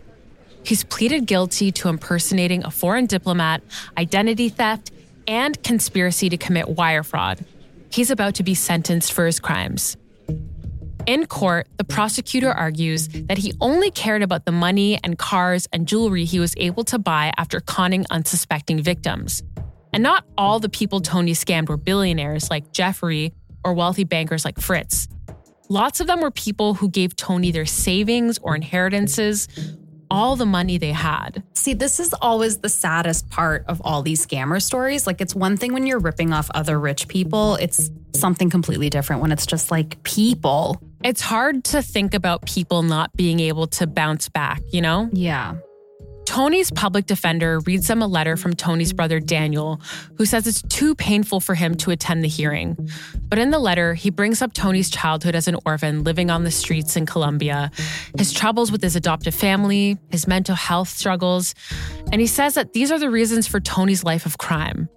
He's 0.70 0.84
pleaded 0.84 1.26
guilty 1.26 1.72
to 1.72 1.90
impersonating 1.90 2.64
a 2.64 2.70
foreign 2.70 3.08
diplomat, 3.08 3.64
identity 3.98 4.50
theft, 4.50 4.92
and 5.28 5.62
conspiracy 5.64 6.30
to 6.30 6.38
commit 6.38 6.70
wire 6.70 7.02
fraud. 7.02 7.44
He's 7.90 8.12
about 8.12 8.36
to 8.36 8.44
be 8.44 8.54
sentenced 8.54 9.12
for 9.12 9.26
his 9.26 9.40
crimes. 9.40 9.98
In 11.08 11.26
court, 11.26 11.68
the 11.78 11.84
prosecutor 11.84 12.52
argues 12.52 13.08
that 13.08 13.40
he 13.40 13.52
only 13.60 13.90
cared 13.90 14.22
about 14.22 14.46
the 14.46 14.52
money 14.52 15.00
and 15.04 15.18
cars 15.18 15.68
and 15.74 15.88
jewelry 15.88 16.24
he 16.24 16.40
was 16.40 16.54
able 16.58 16.84
to 16.84 17.00
buy 17.00 17.34
after 17.36 17.62
conning 17.62 18.06
unsuspecting 18.12 18.80
victims. 18.80 19.42
And 19.92 20.04
not 20.04 20.24
all 20.38 20.60
the 20.60 20.70
people 20.70 21.02
Tony 21.02 21.32
scammed 21.32 21.70
were 21.70 21.78
billionaires 21.78 22.52
like 22.52 22.74
Jeffrey 22.74 23.34
or 23.66 23.74
wealthy 23.74 24.04
bankers 24.04 24.46
like 24.46 24.60
Fritz. 24.60 25.08
Lots 25.72 26.00
of 26.00 26.06
them 26.08 26.22
were 26.22 26.32
people 26.32 26.76
who 26.76 26.90
gave 26.90 27.16
Tony 27.16 27.52
their 27.52 27.66
savings 27.66 28.40
or 28.40 28.56
inheritances, 28.56 29.48
all 30.12 30.36
the 30.36 30.46
money 30.46 30.78
they 30.78 30.92
had. 30.92 31.44
See, 31.54 31.74
this 31.74 32.00
is 32.00 32.14
always 32.14 32.60
the 32.60 32.70
saddest 32.70 33.30
part 33.30 33.66
of 33.68 33.82
all 33.84 34.02
these 34.02 34.26
scammer 34.26 34.62
stories. 34.62 35.06
Like, 35.06 35.22
it's 35.22 35.36
one 35.36 35.58
thing 35.58 35.74
when 35.74 35.86
you're 35.86 36.00
ripping 36.00 36.34
off 36.34 36.50
other 36.54 36.80
rich 36.80 37.08
people, 37.08 37.56
it's 37.56 37.90
something 38.16 38.50
completely 38.50 38.90
different 38.90 39.22
when 39.22 39.32
it's 39.32 39.46
just 39.46 39.72
like 39.72 40.02
people. 40.04 40.82
It's 41.04 41.22
hard 41.22 41.64
to 41.66 41.82
think 41.82 42.14
about 42.14 42.46
people 42.46 42.84
not 42.84 43.14
being 43.16 43.40
able 43.40 43.68
to 43.68 43.88
bounce 43.88 44.30
back, 44.30 44.62
you 44.72 44.82
know? 44.82 45.10
Yeah. 45.14 45.56
Tony's 46.30 46.70
public 46.70 47.08
defender 47.08 47.60
reads 47.62 47.88
them 47.88 48.04
a 48.04 48.08
letter 48.08 48.38
from 48.38 48.54
Tony's 48.56 48.94
brother 48.94 49.20
Daniel, 49.20 49.82
who 50.16 50.28
says 50.28 50.46
it's 50.46 50.62
too 50.62 50.94
painful 50.94 51.40
for 51.40 51.56
him 51.56 51.74
to 51.78 51.90
attend 51.90 52.24
the 52.24 52.28
hearing. 52.28 52.78
But 53.28 53.40
in 53.40 53.50
the 53.50 53.58
letter, 53.58 53.96
he 53.96 54.12
brings 54.12 54.44
up 54.44 54.54
Tony's 54.54 54.92
childhood 54.92 55.34
as 55.34 55.48
an 55.48 55.58
orphan 55.66 56.04
living 56.04 56.30
on 56.30 56.44
the 56.44 56.52
streets 56.52 56.96
in 56.96 57.08
Colombia, 57.08 57.72
his 58.16 58.32
troubles 58.32 58.72
with 58.72 58.84
his 58.84 58.96
adoptive 58.96 59.34
family, 59.34 59.98
his 60.12 60.28
mental 60.28 60.54
health 60.54 60.90
struggles, 60.90 61.56
and 62.12 62.22
he 62.22 62.28
says 62.28 62.54
that 62.54 62.74
these 62.74 62.92
are 62.92 63.00
the 63.00 63.10
reasons 63.10 63.48
for 63.48 63.60
Tony's 63.60 64.04
life 64.04 64.28
of 64.28 64.38
crime. 64.38 64.88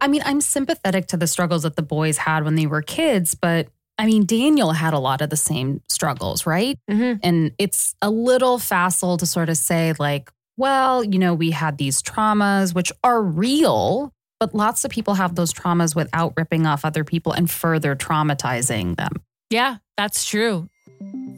I 0.00 0.08
mean, 0.08 0.22
I'm 0.24 0.40
sympathetic 0.40 1.06
to 1.08 1.18
the 1.18 1.26
struggles 1.26 1.64
that 1.64 1.76
the 1.76 1.82
boys 1.82 2.16
had 2.16 2.44
when 2.44 2.54
they 2.54 2.66
were 2.66 2.80
kids, 2.80 3.34
but 3.34 3.68
I 3.98 4.06
mean, 4.06 4.24
Daniel 4.24 4.72
had 4.72 4.94
a 4.94 4.98
lot 4.98 5.20
of 5.20 5.28
the 5.28 5.36
same 5.36 5.82
struggles, 5.88 6.46
right? 6.46 6.78
Mhm. 6.90 7.20
And 7.22 7.52
it's 7.58 7.94
a 8.00 8.10
little 8.10 8.58
facile 8.58 9.16
to 9.18 9.26
sort 9.26 9.50
of 9.50 9.56
say, 9.56 9.94
like, 9.98 10.30
well, 10.56 11.04
you 11.04 11.18
know, 11.18 11.34
we 11.34 11.50
had 11.50 11.78
these 11.78 12.02
traumas, 12.02 12.74
which 12.74 12.92
are 13.04 13.22
real, 13.22 14.12
but 14.40 14.54
lots 14.54 14.84
of 14.84 14.90
people 14.90 15.14
have 15.14 15.34
those 15.34 15.52
traumas 15.52 15.94
without 15.94 16.32
ripping 16.36 16.66
off 16.66 16.84
other 16.84 17.04
people 17.04 17.32
and 17.32 17.50
further 17.50 17.94
traumatizing 17.94 18.96
them. 18.96 19.12
Yeah, 19.50 19.76
that's 19.96 20.24
true. 20.24 20.68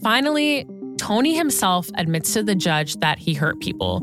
Finally, 0.03 0.67
Tony 0.99 1.35
himself 1.35 1.89
admits 1.95 2.33
to 2.35 2.43
the 2.43 2.55
judge 2.55 2.97
that 2.97 3.19
he 3.19 3.35
hurt 3.35 3.61
people. 3.61 4.01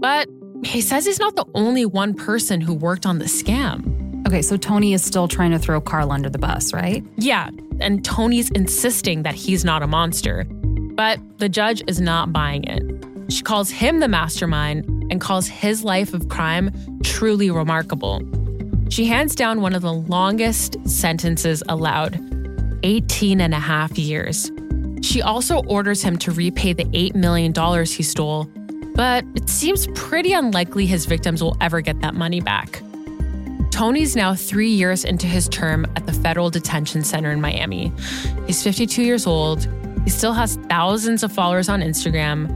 But 0.00 0.28
he 0.64 0.80
says 0.80 1.06
he's 1.06 1.18
not 1.18 1.36
the 1.36 1.46
only 1.54 1.86
one 1.86 2.14
person 2.14 2.60
who 2.60 2.74
worked 2.74 3.06
on 3.06 3.18
the 3.18 3.24
scam. 3.26 4.26
Okay, 4.26 4.42
so 4.42 4.56
Tony 4.56 4.92
is 4.92 5.04
still 5.04 5.28
trying 5.28 5.52
to 5.52 5.58
throw 5.58 5.80
Carl 5.80 6.10
under 6.10 6.28
the 6.28 6.38
bus, 6.38 6.72
right? 6.72 7.04
Yeah, 7.16 7.50
and 7.80 8.04
Tony's 8.04 8.50
insisting 8.50 9.22
that 9.22 9.34
he's 9.34 9.64
not 9.64 9.82
a 9.82 9.86
monster. 9.86 10.44
But 10.44 11.20
the 11.38 11.48
judge 11.48 11.82
is 11.86 12.00
not 12.00 12.32
buying 12.32 12.64
it. 12.64 12.82
She 13.28 13.42
calls 13.42 13.70
him 13.70 14.00
the 14.00 14.08
mastermind 14.08 14.84
and 15.10 15.20
calls 15.20 15.46
his 15.48 15.84
life 15.84 16.14
of 16.14 16.28
crime 16.28 16.70
truly 17.02 17.50
remarkable. 17.50 18.22
She 18.88 19.06
hands 19.06 19.34
down 19.34 19.60
one 19.60 19.74
of 19.74 19.82
the 19.82 19.92
longest 19.92 20.76
sentences 20.88 21.62
allowed 21.68 22.20
18 22.82 23.40
and 23.40 23.52
a 23.52 23.58
half 23.58 23.98
years. 23.98 24.50
She 25.02 25.22
also 25.22 25.62
orders 25.64 26.02
him 26.02 26.16
to 26.18 26.30
repay 26.30 26.72
the 26.72 26.84
$8 26.84 27.14
million 27.14 27.52
he 27.84 28.02
stole, 28.02 28.44
but 28.94 29.24
it 29.34 29.48
seems 29.48 29.88
pretty 29.88 30.32
unlikely 30.32 30.86
his 30.86 31.06
victims 31.06 31.42
will 31.42 31.56
ever 31.60 31.80
get 31.80 32.00
that 32.00 32.14
money 32.14 32.40
back. 32.40 32.82
Tony's 33.70 34.16
now 34.16 34.34
three 34.34 34.70
years 34.70 35.04
into 35.04 35.26
his 35.26 35.48
term 35.48 35.84
at 35.96 36.06
the 36.06 36.12
Federal 36.12 36.48
Detention 36.48 37.04
Center 37.04 37.30
in 37.30 37.40
Miami. 37.40 37.92
He's 38.46 38.62
52 38.62 39.02
years 39.02 39.26
old. 39.26 39.68
He 40.04 40.10
still 40.10 40.32
has 40.32 40.56
thousands 40.70 41.22
of 41.22 41.30
followers 41.30 41.68
on 41.68 41.82
Instagram. 41.82 42.48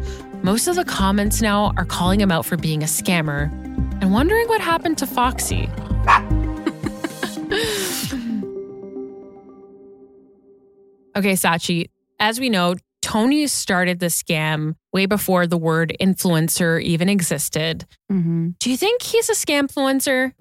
Most 0.42 0.68
of 0.68 0.76
the 0.76 0.85
comments 0.87 1.42
now 1.42 1.72
are 1.76 1.85
calling 1.85 2.18
him 2.18 2.33
out 2.33 2.46
for 2.46 2.57
being 2.57 2.83
a 2.83 2.87
scammer 2.87 3.53
and 4.00 4.11
wondering 4.11 4.48
what 4.48 4.62
happened 4.62 4.96
to 4.98 5.07
Foxy. 5.07 5.64
okay, 11.14 11.35
Scaachi, 11.35 11.90
as 12.18 12.40
we 12.40 12.48
know, 12.48 12.74
Tony 13.03 13.46
started 13.48 13.98
the 13.98 14.07
scam 14.07 14.76
way 14.94 15.05
before 15.05 15.46
the 15.46 15.59
word 15.59 15.94
influencer 16.00 16.83
even 16.83 17.11
existed. 17.11 17.87
Mm-hmm. 18.11 18.50
Do 18.59 18.70
you 18.70 18.79
think 18.79 19.03
he's 19.03 19.29
a 19.29 19.35
scamfluencer? 19.35 20.33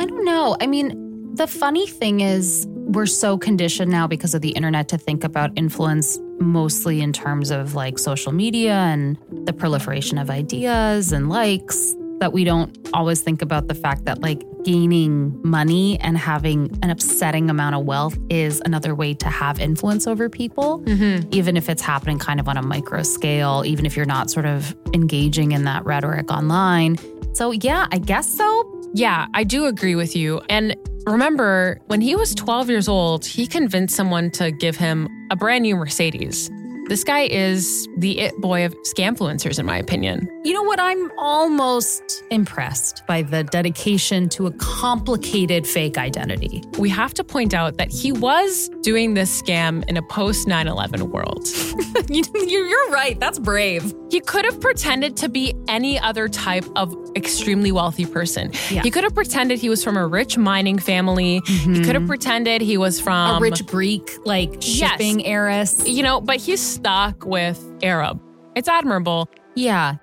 I 0.00 0.06
don't 0.06 0.24
know. 0.24 0.56
I 0.60 0.66
mean, 0.66 1.34
the 1.34 1.46
funny 1.46 1.86
thing 1.86 2.20
is, 2.20 2.66
we're 2.68 3.06
so 3.06 3.38
conditioned 3.38 3.90
now 3.92 4.06
because 4.06 4.34
of 4.34 4.40
the 4.40 4.50
internet 4.50 4.88
to 4.88 4.98
think 4.98 5.22
about 5.22 5.50
influence 5.56 6.18
mostly 6.38 7.00
in 7.00 7.12
terms 7.12 7.50
of 7.50 7.74
like 7.74 7.98
social 7.98 8.32
media 8.32 8.74
and 8.74 9.18
the 9.46 9.52
proliferation 9.52 10.18
of 10.18 10.30
ideas 10.30 11.12
and 11.12 11.28
likes 11.28 11.94
that 12.20 12.32
we 12.32 12.44
don't 12.44 12.76
always 12.94 13.20
think 13.20 13.42
about 13.42 13.68
the 13.68 13.74
fact 13.74 14.04
that 14.06 14.20
like 14.20 14.42
gaining 14.64 15.38
money 15.44 15.98
and 16.00 16.16
having 16.16 16.76
an 16.82 16.90
upsetting 16.90 17.50
amount 17.50 17.74
of 17.74 17.84
wealth 17.84 18.18
is 18.30 18.60
another 18.64 18.94
way 18.94 19.14
to 19.14 19.28
have 19.28 19.60
influence 19.60 20.06
over 20.06 20.28
people, 20.28 20.80
mm-hmm. 20.80 21.28
even 21.30 21.56
if 21.56 21.68
it's 21.68 21.82
happening 21.82 22.18
kind 22.18 22.40
of 22.40 22.48
on 22.48 22.56
a 22.56 22.62
micro 22.62 23.02
scale, 23.02 23.62
even 23.66 23.86
if 23.86 23.96
you're 23.96 24.06
not 24.06 24.30
sort 24.30 24.46
of 24.46 24.74
engaging 24.94 25.52
in 25.52 25.64
that 25.64 25.84
rhetoric 25.84 26.30
online. 26.30 26.96
So, 27.34 27.50
yeah, 27.50 27.86
I 27.92 27.98
guess 27.98 28.28
so. 28.34 28.90
Yeah, 28.94 29.26
I 29.34 29.44
do 29.44 29.66
agree 29.66 29.94
with 29.94 30.16
you. 30.16 30.40
And 30.48 30.74
remember, 31.06 31.80
when 31.86 32.00
he 32.00 32.16
was 32.16 32.34
12 32.34 32.70
years 32.70 32.88
old, 32.88 33.26
he 33.26 33.46
convinced 33.46 33.94
someone 33.94 34.30
to 34.32 34.50
give 34.50 34.76
him 34.76 35.08
a 35.30 35.36
brand 35.36 35.62
new 35.62 35.76
Mercedes. 35.76 36.50
This 36.88 37.02
guy 37.02 37.22
is 37.22 37.88
the 37.96 38.20
it 38.20 38.36
boy 38.40 38.64
of 38.64 38.72
scamfluencers, 38.82 39.58
in 39.58 39.66
my 39.66 39.76
opinion. 39.76 40.28
You 40.44 40.52
know 40.52 40.62
what? 40.62 40.78
I'm 40.78 41.10
almost 41.18 42.22
impressed 42.30 43.02
by 43.08 43.22
the 43.22 43.42
dedication 43.42 44.28
to 44.30 44.46
a 44.46 44.52
complicated 44.52 45.66
fake 45.66 45.98
identity. 45.98 46.62
We 46.78 46.88
have 46.90 47.12
to 47.14 47.24
point 47.24 47.54
out 47.54 47.78
that 47.78 47.90
he 47.90 48.12
was 48.12 48.70
doing 48.82 49.14
this 49.14 49.42
scam 49.42 49.84
in 49.88 49.96
a 49.96 50.02
post 50.02 50.46
9 50.46 50.68
11 50.68 51.10
world. 51.10 51.48
you, 52.08 52.22
you're 52.46 52.90
right. 52.90 53.18
That's 53.18 53.40
brave. 53.40 53.92
He 54.08 54.20
could 54.20 54.44
have 54.44 54.60
pretended 54.60 55.16
to 55.16 55.28
be 55.28 55.54
any 55.66 55.98
other 55.98 56.28
type 56.28 56.66
of 56.76 56.94
extremely 57.16 57.72
wealthy 57.72 58.06
person. 58.06 58.52
Yeah. 58.70 58.82
He 58.82 58.90
could 58.90 59.04
have 59.04 59.14
pretended 59.14 59.58
he 59.58 59.68
was 59.68 59.82
from 59.82 59.96
a 59.96 60.06
rich 60.06 60.36
mining 60.36 60.78
family. 60.78 61.40
He 61.46 61.64
could 61.64 61.86
have 61.86 62.02
mm-hmm. 62.02 62.06
pretended 62.06 62.60
he 62.60 62.76
was 62.76 63.00
from 63.00 63.36
a 63.36 63.40
rich 63.40 63.66
Greek, 63.66 64.10
like 64.24 64.52
yes. 64.54 64.64
shipping 64.64 65.24
heiress. 65.26 65.86
you 65.86 66.02
know, 66.02 66.20
but 66.20 66.36
he's 66.36 66.60
stuck 66.60 67.24
with 67.24 67.62
Arab. 67.82 68.20
It's 68.54 68.68
admirable. 68.68 69.28
Yeah. 69.54 69.96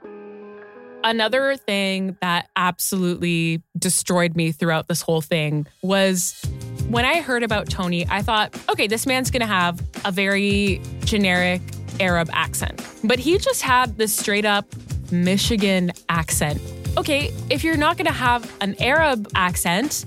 Another 1.04 1.58
thing 1.58 2.18
that 2.22 2.50
absolutely 2.56 3.62
destroyed 3.78 4.36
me 4.36 4.52
throughout 4.52 4.88
this 4.88 5.02
whole 5.02 5.22
thing 5.22 5.68
was 5.82 6.42
when 6.90 7.04
I 7.04 7.22
heard 7.22 7.44
about 7.44 7.70
Tony, 7.70 8.06
I 8.10 8.22
thought, 8.22 8.58
okay, 8.70 8.88
this 8.88 9.06
man's 9.06 9.30
gonna 9.30 9.46
have 9.46 9.82
a 10.06 10.12
very 10.12 10.82
generic 11.04 11.62
Arab 12.00 12.30
accent. 12.32 12.82
But 13.04 13.20
he 13.20 13.38
just 13.38 13.62
had 13.62 13.98
this 13.98 14.14
straight 14.14 14.46
up 14.46 14.66
Michigan 15.12 15.92
accent. 16.10 16.62
Okay, 16.98 17.34
if 17.50 17.64
you're 17.64 17.78
not 17.78 17.98
gonna 17.98 18.12
have 18.12 18.52
an 18.62 18.76
Arab 18.80 19.28
accent, 19.36 20.06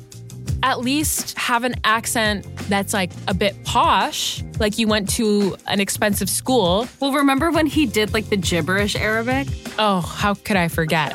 at 0.63 0.81
least 0.81 1.37
have 1.37 1.65
an 1.65 1.75
accent 1.85 2.47
that's 2.69 2.93
like 2.93 3.11
a 3.29 3.35
bit 3.35 3.55
posh, 3.65 4.43
like 4.59 4.79
you 4.79 4.89
went 4.89 5.09
to 5.11 5.57
an 5.67 5.81
expensive 5.81 6.31
school. 6.31 6.89
Well, 7.01 7.13
remember 7.13 7.51
when 7.51 7.67
he 7.67 7.87
did 7.87 8.15
like 8.15 8.29
the 8.31 8.37
gibberish 8.37 8.97
Arabic? 8.97 9.49
Oh, 9.79 10.01
how 10.01 10.35
could 10.35 10.57
I 10.57 10.69
forget? 10.69 11.13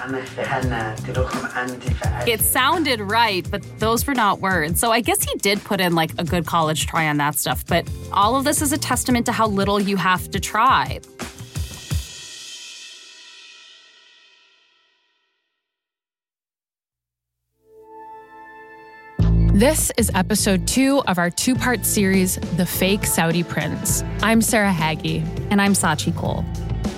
It 2.28 2.42
sounded 2.42 3.00
right, 3.00 3.50
but 3.50 3.64
those 3.80 4.06
were 4.06 4.14
not 4.14 4.40
words. 4.40 4.80
So 4.80 4.92
I 4.92 5.02
guess 5.02 5.24
he 5.24 5.36
did 5.40 5.64
put 5.64 5.82
in 5.82 5.96
like 5.96 6.12
a 6.18 6.24
good 6.24 6.46
college 6.46 6.86
try 6.86 7.08
on 7.08 7.18
that 7.18 7.36
stuff. 7.36 7.66
But 7.66 7.90
all 8.12 8.36
of 8.36 8.44
this 8.44 8.62
is 8.62 8.72
a 8.72 8.78
testament 8.78 9.26
to 9.26 9.32
how 9.32 9.48
little 9.48 9.80
you 9.80 9.98
have 9.98 10.30
to 10.32 10.40
try. 10.40 11.00
This 19.62 19.92
is 19.96 20.10
episode 20.16 20.68
two 20.68 21.04
of 21.06 21.20
our 21.20 21.30
two 21.30 21.54
part 21.54 21.86
series, 21.86 22.38
The 22.58 22.66
Fake 22.66 23.06
Saudi 23.06 23.44
Prince. 23.44 24.04
I'm 24.24 24.42
Sarah 24.42 24.72
Hagi. 24.72 25.24
And 25.52 25.62
I'm 25.62 25.74
Scaachi 25.74 26.12
Koul. 26.14 26.44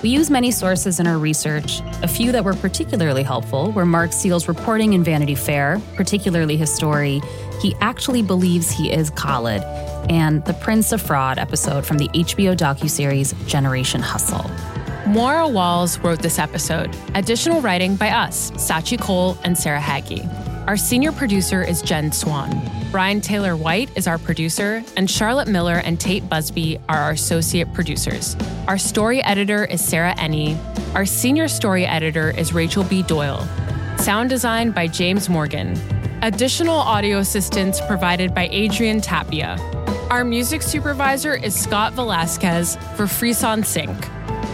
We 0.02 0.08
use 0.08 0.30
many 0.30 0.50
sources 0.50 0.98
in 0.98 1.06
our 1.06 1.18
research. 1.18 1.82
A 2.02 2.08
few 2.08 2.32
that 2.32 2.42
were 2.42 2.54
particularly 2.54 3.22
helpful 3.22 3.70
were 3.72 3.84
Mark 3.84 4.14
Seal's 4.14 4.48
reporting 4.48 4.94
in 4.94 5.04
Vanity 5.04 5.34
Fair, 5.34 5.78
particularly 5.94 6.56
his 6.56 6.72
story, 6.74 7.20
He 7.60 7.74
Actually 7.82 8.22
Believes 8.22 8.70
He 8.70 8.90
Is 8.90 9.10
Khalid, 9.10 9.62
and 10.08 10.42
the 10.46 10.54
Prince 10.54 10.90
of 10.92 11.02
Fraud 11.02 11.36
episode 11.36 11.84
from 11.84 11.98
the 11.98 12.08
HBO 12.08 12.56
docuseries 12.56 13.34
Generation 13.46 14.00
Hustle. 14.00 14.50
Moira 15.06 15.46
Walls 15.46 15.98
wrote 15.98 16.20
this 16.20 16.38
episode. 16.38 16.96
Additional 17.14 17.60
writing 17.60 17.94
by 17.94 18.08
us, 18.08 18.52
Scaachi 18.52 18.96
Koul 18.96 19.36
and 19.44 19.58
Sarah 19.58 19.82
Hagi. 19.82 20.26
Our 20.66 20.78
senior 20.78 21.12
producer 21.12 21.62
is 21.62 21.82
Jen 21.82 22.10
Swan. 22.10 22.58
Brian 22.90 23.20
Taylor 23.20 23.54
White 23.54 23.90
is 23.96 24.06
our 24.06 24.16
producer, 24.16 24.82
and 24.96 25.10
Charlotte 25.10 25.46
Miller 25.46 25.74
and 25.84 26.00
Tate 26.00 26.26
Busby 26.26 26.78
are 26.88 26.96
our 26.96 27.10
associate 27.10 27.70
producers. 27.74 28.34
Our 28.66 28.78
story 28.78 29.22
editor 29.22 29.66
is 29.66 29.84
Sarah 29.84 30.14
Enni. 30.14 30.56
Our 30.94 31.04
senior 31.04 31.48
story 31.48 31.84
editor 31.84 32.30
is 32.30 32.54
Rachel 32.54 32.82
B. 32.82 33.02
Doyle. 33.02 33.46
Sound 33.98 34.30
design 34.30 34.70
by 34.70 34.86
James 34.86 35.28
Morgan. 35.28 35.78
Additional 36.22 36.78
audio 36.78 37.18
assistance 37.18 37.78
provided 37.86 38.34
by 38.34 38.48
Adrian 38.50 39.02
Tapia. 39.02 39.58
Our 40.08 40.24
music 40.24 40.62
supervisor 40.62 41.34
is 41.34 41.54
Scott 41.54 41.92
Velasquez 41.92 42.76
for 42.96 43.06
Frisson 43.06 43.64
Sync. 43.66 43.94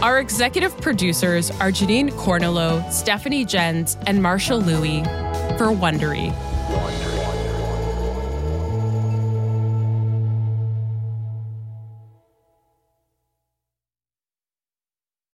Our 0.01 0.19
executive 0.19 0.75
producers 0.81 1.51
are 1.51 1.69
Janine 1.69 2.09
Cornello, 2.13 2.91
Stephanie 2.91 3.45
Jens, 3.45 3.97
and 4.07 4.19
Marshall 4.19 4.59
Lewy 4.59 5.05
for 5.59 5.67
Wondery. 5.67 6.33